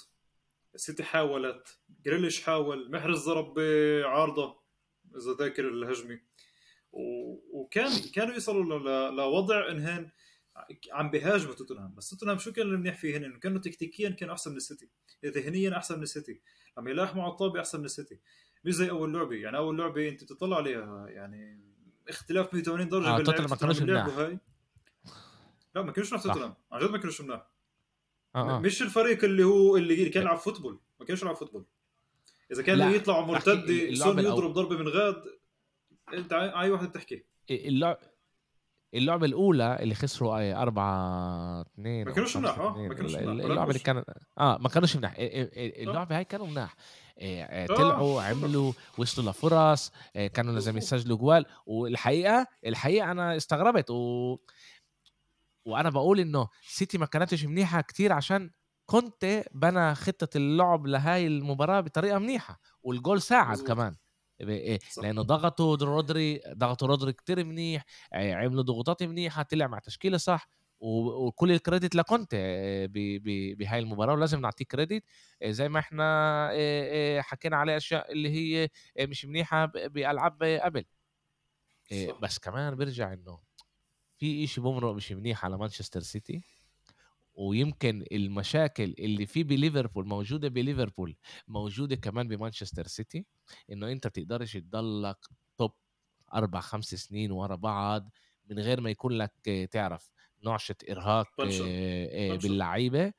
[0.75, 1.79] السيتي حاولت.
[2.05, 2.91] جريليش حاول.
[2.91, 4.65] محرز ضرب بعارضة.
[5.17, 6.21] إذا ذاكر الهجمه
[7.53, 10.11] وكان كانوا يوصلوا لوضع انهن
[10.93, 11.95] عم بيهاجموا توتنهام.
[11.95, 14.89] بس توتنهام شو كان المنيح فيه هن إنه كانوا تكتيكيا كانوا أحسن من السيتي.
[15.25, 16.41] ذهنيا أحسن من السيتي.
[16.79, 18.21] لما يلاحموا على الطابة أحسن من السيتي.
[18.65, 19.37] مش زي أول لعبة.
[19.37, 21.61] يعني أول لعبة أنت تطلع عليها يعني
[22.09, 24.39] اختلاف 180 درجة آه توتنهام ما كانوش هاي.
[25.75, 26.55] لا ما كانوش مناح توتنهام.
[26.72, 27.47] عن جد ما كانوش مناح
[28.35, 28.59] آه آه.
[28.61, 30.81] مش الفريق اللي هو اللي كان يلعب football.
[31.01, 31.64] ما كانش يلعب football.
[32.53, 35.22] إذا كانوا يطلعوا مرتده سون يضرب ضربة من غاد
[36.14, 37.25] أنت أي واحد بتحكي.
[37.51, 37.99] اللعب
[38.95, 42.77] اللعبة الأولى اللي خسروا 4 2 ما كانوش مناح آه.
[42.79, 43.45] ما كانوش مناح.
[43.45, 44.05] اللعبة اللي كان
[44.39, 45.14] آه ما كانوش مناح.
[45.18, 46.77] اللعبة هاي كانوا مناح.
[47.68, 51.47] طلعوا عملوا وصلوا لفرص كانوا لازم يسجلوا جوال.
[51.66, 54.37] والحقيقة الحقيقة أنا استغربت و
[55.65, 58.51] وأنا بقول إنه سيتي ما كانتش منيحة كتير عشان
[58.87, 63.59] كنت بنى خطة اللعب لهاي المباراة بطريقة منيحة والجول ساعد.
[63.59, 63.97] كمان.
[64.41, 70.49] إيه، لأنه ضغطوا رودري ضغطوا رودري كتير منيح عملوا ضغوطات منيحة طلع مع تشكيلة صح
[70.81, 72.35] وكل ال credit لكونتي
[73.59, 74.15] بهاي المباراة.
[74.15, 75.05] ولازم نعطيه credit.
[75.45, 76.51] زي ما إحنا
[77.23, 78.69] حكينا عليه أشياء اللي هي
[79.07, 80.85] مش منيحة بألعاب قبل.
[82.23, 83.43] بس كمان بيرجع إنه
[84.25, 86.43] في إشي بمرق مش منيح على مانشستر سيتي
[87.35, 91.16] ويمكن المشاكل اللي في بليفربول موجودة بليفربول
[91.49, 93.27] موجودة كمان بمانشستر سيتي
[93.72, 95.16] إنه أنت بتقدرش تضلك
[95.59, 95.72] توب
[96.35, 98.11] أربع خمس سنين ورا بعض
[98.51, 100.11] من غير ما يكون لك تعرف
[100.45, 101.27] نعشة إرهاق
[102.43, 103.12] باللعيبة.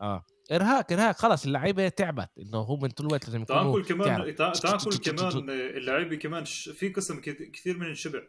[0.00, 4.34] آه إرهاق إرهاق خلص اللعيبة تعبت إنه هو من طول الوقت لازم يكونوا تأكل كمان
[4.34, 7.20] تأكل كمان اللعيبة كمان في قسم
[7.52, 8.22] كثير من الشبع.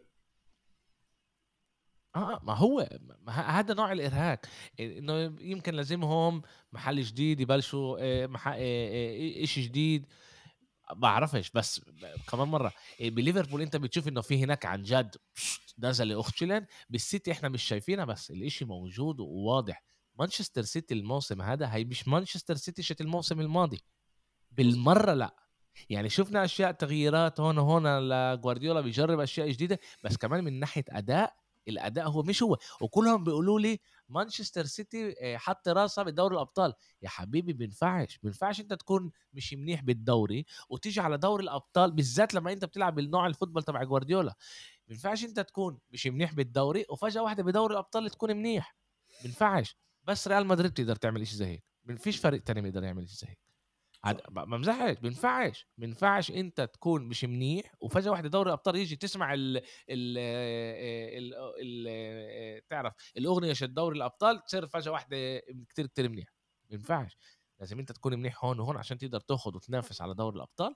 [2.15, 2.89] آه ما هو
[3.21, 4.39] ما هذا نوع الإرهاق.
[4.79, 6.41] إنه يمكن لازمهم
[6.73, 8.47] محل جديد يبلشوا آه، مح...
[8.47, 10.05] آه، آه، جديد.
[10.95, 11.81] بعرفش بس
[12.29, 15.15] كمان مرة بليفربول أنت بتشوف إنه في هناك عن جد
[15.79, 19.83] نزل اختشلن بالسيتي إحنا مش شايفينها بس الإشي موجود وواضح.
[20.19, 23.81] مانشستر سيتي الموسم هذا هي مش مانشستر سيتي شت الموسم الماضي.
[24.51, 25.35] بالمرة لا.
[25.89, 31.35] يعني شفنا أشياء تغييرات هون وهون لجوارديولا بيجرب أشياء جديدة بس كمان من ناحية أداء
[31.67, 36.73] الأداء هو مش هو وكلهم بيقولوا لي مانشستر سيتي آه، حط راسها بدوري الأبطال.
[37.01, 42.51] يا حبيبي بينفعش بينفعش أنت تكون مش منيح بالدوري وتيجي على دوري الأبطال بالذات لما
[42.51, 44.33] أنت بتلعب بالنوع الفوتبول تبع جوارديولا.
[44.87, 48.75] بينفعش أنت تكون مش منيح بالدوري وفجأة واحدة بدوري الأبطال تكون منيح.
[49.23, 51.63] بينفعش بس ريال مدريد تقدر تعمل شيء زي هيك.
[51.83, 53.52] ما فيش فريق تاني بيقدر يعمل شيء زي هيك.
[54.03, 59.57] ما بمزحش بينفعش بينفعش انت تكون مش منيح وفجأة واحدة دوري الابطال يجي تسمع ال
[59.89, 60.17] ال
[61.17, 61.33] ال
[61.87, 66.27] ال تعرف الأغنية شت دوري الأبطال تصير فجأة واحدة كتير كتير منيح.
[66.69, 67.17] بينفعش
[67.59, 70.75] لازم انت تكون منيح هون وهون عشان تقدر تاخذ وتنافس على دوري الأبطال.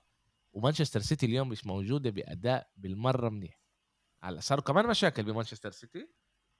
[0.52, 3.60] ومانشستر سيتي اليوم مش موجودة بأداء بالمرة منيح.
[4.22, 6.08] هلا صاروا كمان مشاكل بمانشستر سيتي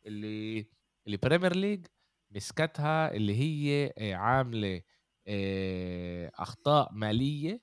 [0.06, 0.66] اللي
[1.06, 1.86] اللي Premier League
[2.30, 4.82] مسكتها اللي هي عاملة آه،
[6.38, 7.60] أخطاء مالية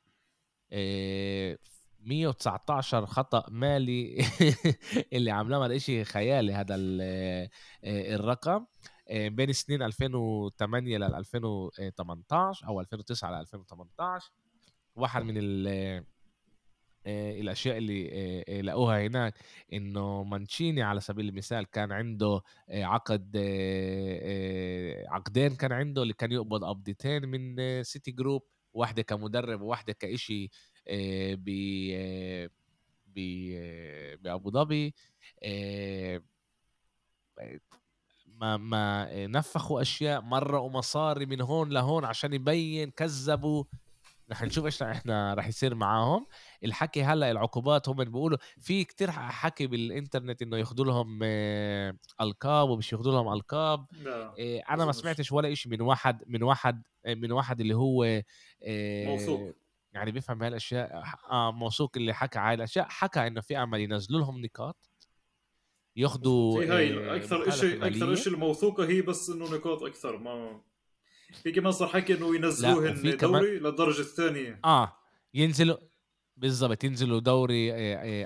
[0.72, 4.26] 119 آه، خطأ مالي
[5.14, 7.50] اللي عملوها هذا شيء خيالي هذا آه،
[7.84, 8.66] الرقم.
[9.12, 14.32] بين سنين 2008 ل 2018 أو 2009 ل 2018
[14.96, 15.38] واحد من
[17.08, 19.34] الأشياء اللي لقوها هناك
[19.74, 23.38] إنه مانشيني على سبيل المثال كان عنده عقد
[25.08, 28.44] عقدين كان عنده اللي كان يقبض قبضتين من سيتي جروب
[28.74, 30.50] واحدة كمدرب وواحدة كإشي
[31.36, 31.50] ب
[34.22, 34.96] بأبو ظبي
[38.28, 43.64] ما ما نفخوا أشياء مرقوا مصاري من هون لهون عشان يبين كذبوا.
[44.32, 46.26] رح نشوف إيش إحنا رح يصير معاهم.
[46.64, 48.38] الحكي هلأ العقوبات هم بيقولوا.
[48.60, 53.86] في كتير حكي بالإنترنت إنه ياخذوا لهم آه، ألقاب ومش ياخذوا لهم ألقاب.
[54.08, 58.22] آه، أنا ما سمعتش ولا شيء من واحد من واحد آه، من واحد اللي هو
[59.08, 59.56] موثوق.
[59.94, 62.88] يعني بيفهم بهالاشياء آه موثوق اللي حكى على الأشياء.
[62.90, 64.90] حكى إنه في أمل ينزلوا لهم نقاط
[65.96, 70.62] ياخذوا هاي أكثر شيء أكثر شيء الموثوقة هي بس إنه نقاط أكثر ما
[71.44, 73.44] في كمان صار حكي إنه ينزلوهن دوري كمان...
[73.44, 74.98] للدرجه الثانية آه
[75.34, 75.78] ينزلوا
[76.38, 77.72] بالضبط ينزلوا دوري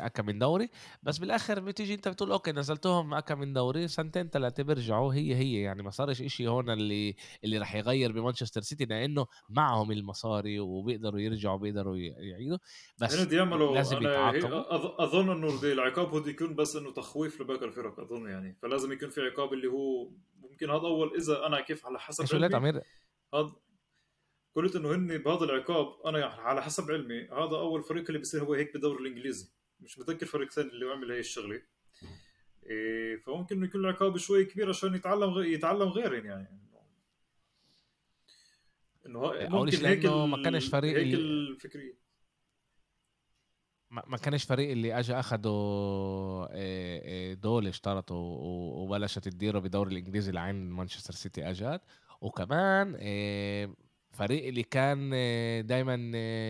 [0.05, 0.70] أكا من دوري.
[1.03, 3.88] بس بالآخر بتيجي أنت بتقول أوكي نزلتهم أكا من دوري.
[3.88, 5.62] سنتين ثلاثة بيرجعوا هي هي.
[5.62, 11.20] يعني ما صارش إشي هون اللي اللي راح يغير بمانشستر سيتي لأنه معهم المصاري وبيقدروا
[11.20, 12.57] يرجعوا بيقدروا يعيدوا.
[12.97, 15.03] بس لازم يتعاقبوا.
[15.03, 18.57] أظن إنه العقاب هو يكون بس إنه تخويف لباقي الفرق أظن يعني.
[18.62, 22.38] فلازم يكون في عقاب اللي هو ممكن هذا أول إذا أنا كيف على حسب شو
[22.53, 22.82] عمير؟
[23.34, 23.51] هذا
[24.56, 28.43] قلت إنه هن بهذا العقاب أنا يعني على حسب علمي هذا أول فريق اللي بيصير
[28.43, 29.50] هو هيك بالدوري الإنجليزي.
[29.80, 31.62] مش متذكر فريق ثاني اللي عمل هي الشغلة.
[32.66, 35.43] إيه فممكن إنه يكون العقاب شوي كبير عشان يتعلم غ...
[35.43, 36.47] يتعلم غيرهم يعني.
[39.06, 42.00] إنه ممكن هيك ما كانش فريق هيك الفكرية.
[43.91, 48.38] ما كانش فريق اللي اجى اخذوا إيه، إيه، دول اشترطوا
[48.84, 51.82] وبلشت تديره بالدوري الإنجليزي لعين مانشستر سيتي أجت.
[52.22, 53.76] وكمان إيه،
[54.20, 55.09] فريق اللي كان
[55.65, 55.93] دايما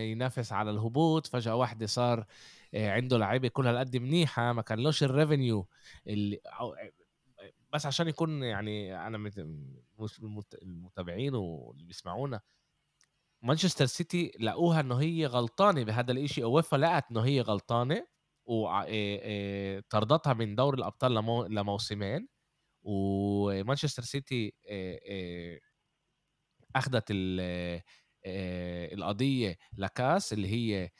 [0.02, 2.24] ينافس على الهبوط فجأة واحدة صار
[2.74, 5.68] عنده لعيبة كلها قد منيحة ما كان لوش الريفينيو
[6.06, 6.40] اللي
[7.72, 9.30] بس عشان يكون يعني أنا
[10.62, 12.40] المتابعين واللي بيسمعونا
[13.42, 18.06] مانشستر سيتي لقوها إنه هي غلطانة بهذا الإشي أوفا لقت إنه هي غلطانة
[18.44, 21.14] وطردتها من دوري الأبطال
[21.54, 22.28] لموسمين
[22.82, 24.54] ومانشستر سيتي
[26.76, 27.04] اخذت
[28.92, 30.90] القضية لكاس اللي هي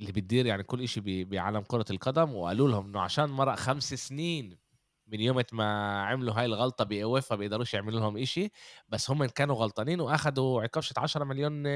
[0.00, 4.58] اللي بتدير يعني كل إشي بعالم كرة القدم وقالوا لهم إنه عشان مرق خمس سنين
[5.06, 8.50] من يوم ما عملوا هاي الغلطة بأوفا بيقدروش يعملوا لهم إشي
[8.88, 11.66] بس هم كانوا غلطانين وأخذوا عقاب شي 10 مليون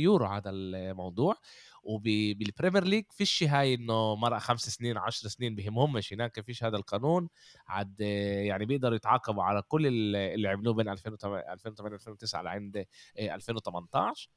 [0.00, 1.36] يورو هذا الموضوع.
[1.82, 6.76] وبال Premier League فيش هاي إنه مرق خمس سنين عشر سنين بهمهمش هناك فيش هذا
[6.76, 7.28] القانون.
[7.66, 12.86] عاد يعني بيقدروا يتعاقبوا على كل اللي عملوه بين 2008 2008 2009 لعند
[13.18, 14.30] 2018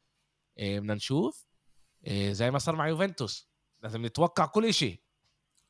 [0.57, 1.45] بدنا نشوف.
[2.09, 3.49] زي ما صار مع يوفنتوس.
[3.83, 5.01] لازم نتوقع كل شيء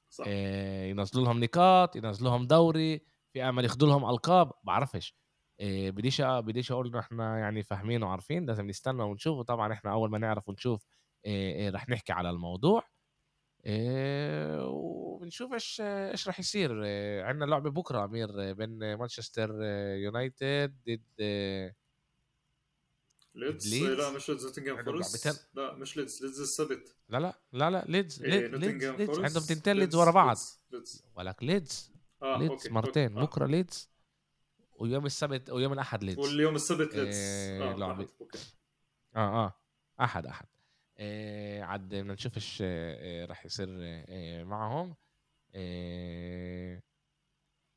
[0.09, 0.27] صح.
[0.27, 3.01] ينزلوا لهم نقاط ينزلوا لهم دوري.
[3.33, 4.51] في أمل ياخذوا لهم ألقاب.
[4.63, 5.15] بعرفش.
[5.61, 8.45] بديش بديش أقول إنه إحنا يعني فاهمين وعارفين.
[8.45, 9.37] لازم نستنى ونشوف.
[9.37, 10.85] وطبعا إحنا أول ما نعرف ونشوف
[11.69, 12.83] رح نحكي على الموضوع.
[15.19, 16.71] ونشوف إيش إيش راح يصير.
[17.23, 19.63] عندنا لعبة بكرة أمير بين مانشستر
[19.95, 21.75] يونايتد ضد
[23.35, 25.49] ليدز؟ لا مش ليدز نوتنجهام فورست.
[25.53, 29.19] لا مش ليدز ليدز السبت لا لا لا لا ليدز إيه ليدز, ليدز.
[29.19, 30.37] عندهم تنتين ليدز ورا بعض.
[31.15, 31.93] ولك ليدز.
[32.21, 32.67] آه ليدز.
[32.67, 33.21] مرتين آه.
[33.21, 33.89] بكرة ليدز
[34.79, 36.19] ويوم السبت ويوم الأحد ليدز.
[36.19, 37.15] واليوم السبت ليدز.
[37.15, 38.07] آه, آه لعبة.
[39.15, 39.53] آه آه
[40.01, 40.45] أحد أحد.
[40.45, 40.54] آه
[41.63, 44.95] عاد بدنا نشوف إيش آه راح يصير آه معهم.
[45.55, 46.81] آه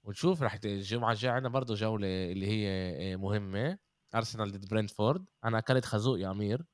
[0.04, 2.68] ونشوف راح الجمعة الجاية عندنا برضه جولة اللي هي
[3.12, 3.78] آه مهمة.
[4.14, 6.64] ارسنال ضد برنتفورد أنا أكلت خازوق يا أمير.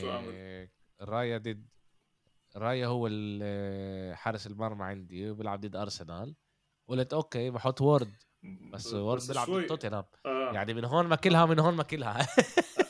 [0.00, 0.68] شو عمل؟
[1.00, 1.66] رايا ضد
[2.56, 3.08] رايا هو
[4.14, 6.34] حارس المرمى عندي وبيلعب ضد ارسنال
[6.88, 8.12] قلت okay بحط وورد
[8.72, 10.52] بس وورد بيلعب ضد توتنهام آه.
[10.52, 12.26] يعني من هون ماكلها من هون ماكلها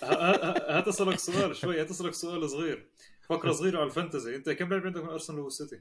[0.03, 2.89] هات اسألك سؤال شوي هات اسألك سؤال صغير.
[3.21, 4.37] فكره صغيرة على الفانتزي.
[4.37, 5.81] انت كم لاعب عندك من أرسنال والسيتي؟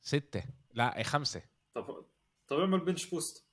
[0.00, 0.42] ستة.
[0.74, 1.42] لا خمسة.
[1.74, 2.04] طب
[2.48, 3.44] طب اعمل بنش بوست.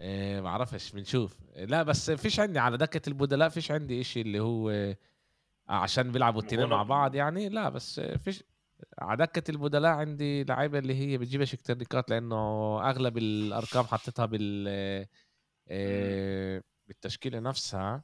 [0.00, 1.36] إيه ما بعرفش بنشوف.
[1.56, 4.96] لا بس فيش عندي على دكة البدلاء فيش عندي إشي اللي هو آه،
[5.68, 7.48] عشان بيلعبوا التنين مع بعض يعني.
[7.48, 8.44] لا بس فيش
[8.98, 12.36] على دكه البدلاء عندي لعيبة اللي هي بتجيبش كتير نقاط لأنه
[12.90, 14.68] أغلب الأرقام حطيتها بال
[15.68, 18.02] آه، بالتشكيلة نفسها.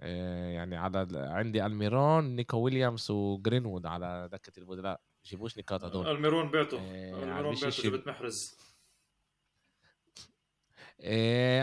[0.00, 5.00] آه، يعني على عندي ألميرون نيكو ويليامز وجرينوود على دكة البدلاء.
[5.22, 6.08] بيجيبوش نقاط هدول.
[6.08, 8.58] ألميرون بعته ألميرون بعته جبت محرز.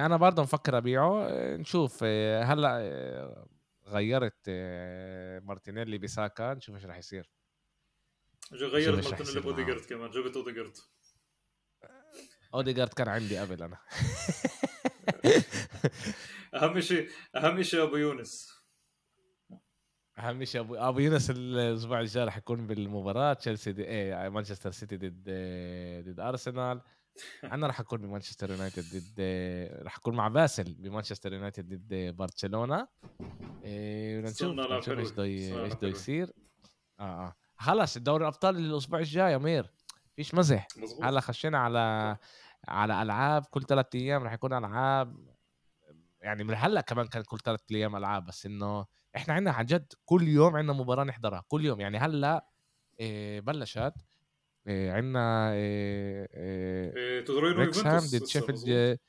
[0.06, 1.28] أنا برضه مفكر أبيعه.
[1.56, 2.04] نشوف.
[2.44, 3.46] هلأ
[3.88, 4.50] غيرت
[5.44, 7.32] مارتينيلي بساكا نشوف إيش راح يصير.
[8.54, 10.74] غيرت مارتينيلي باوديجارد كمان جبت اوديجارد
[12.54, 13.78] اوديجارد كان عندي قبل أنا.
[16.56, 18.56] أهم شيء أهم شيء أبو يونس.
[20.18, 23.34] أهم شيء ابو أبو يونس الأسبوع الجاي راح يكون بالمباراة.
[23.34, 25.24] تشيلسي دي إيه مانشستر سيتي ضد
[26.10, 26.82] ضد أرسنال.
[27.44, 29.22] أنا راح أكون بمانشستر يونايتد ضد
[29.84, 32.88] راح أكون مع باسل بمانشستر يونايتد ضد برشلونة.
[33.64, 36.34] إيه نشوف نشوف إيش بده إيش بده يصير.
[37.00, 37.36] آه آه.
[37.58, 39.72] خلص الدوري الأبطال الأسبوع الجاي أمير.
[40.16, 40.68] فيش مزح.
[41.04, 42.18] هلا خشينا على
[42.68, 43.46] على ألعاب.
[43.46, 45.36] كل ثلاث أيام راح يكون ألعاب.
[46.22, 48.86] يعني من هلا كمان كان كل ثلاث أيام ألعاب بس إنه
[49.16, 51.44] إحنا عندنا عن جد كل يوم عندنا مباراة نحضرها.
[51.48, 51.80] كل يوم.
[51.80, 52.46] يعني هلا
[53.00, 53.94] إيه بلشت.
[54.68, 55.52] عندنا
[57.26, 59.00] تورينو ريكسهام ضد شيفيلد.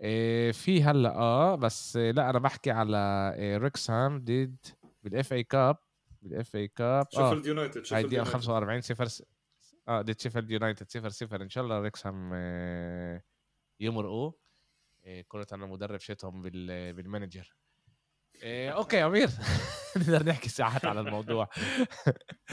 [0.00, 4.56] إيه في هلا آه بس لا أنا بحكي على إيه ريكسهام ضد
[5.02, 5.76] بال FA Cup
[6.26, 7.06] بال FA Cup.
[7.16, 8.32] آه شيفيلد يونايتد شيفيلد يونايتد.
[8.32, 9.24] 45 0
[9.88, 13.22] آه ضد شيفيلد يونايتد 0 0 إن شاء الله ريكسهام آه
[13.80, 14.32] يمرقوا
[15.04, 17.56] إيه كنت أنا مدرب شيتهم بال manager.
[18.44, 19.28] Okay أمير.
[19.96, 21.48] نقدر نحكي ساعات على الموضوع.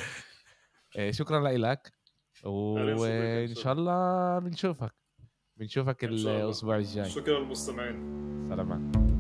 [1.10, 1.94] شكرا لك.
[2.44, 4.40] وان شاء الله.
[4.40, 4.96] بنشوفك.
[5.58, 7.10] بنشوفك الأسبوع الجاي.
[7.10, 8.50] شكرا للمستمعين.
[8.50, 9.13] سلامات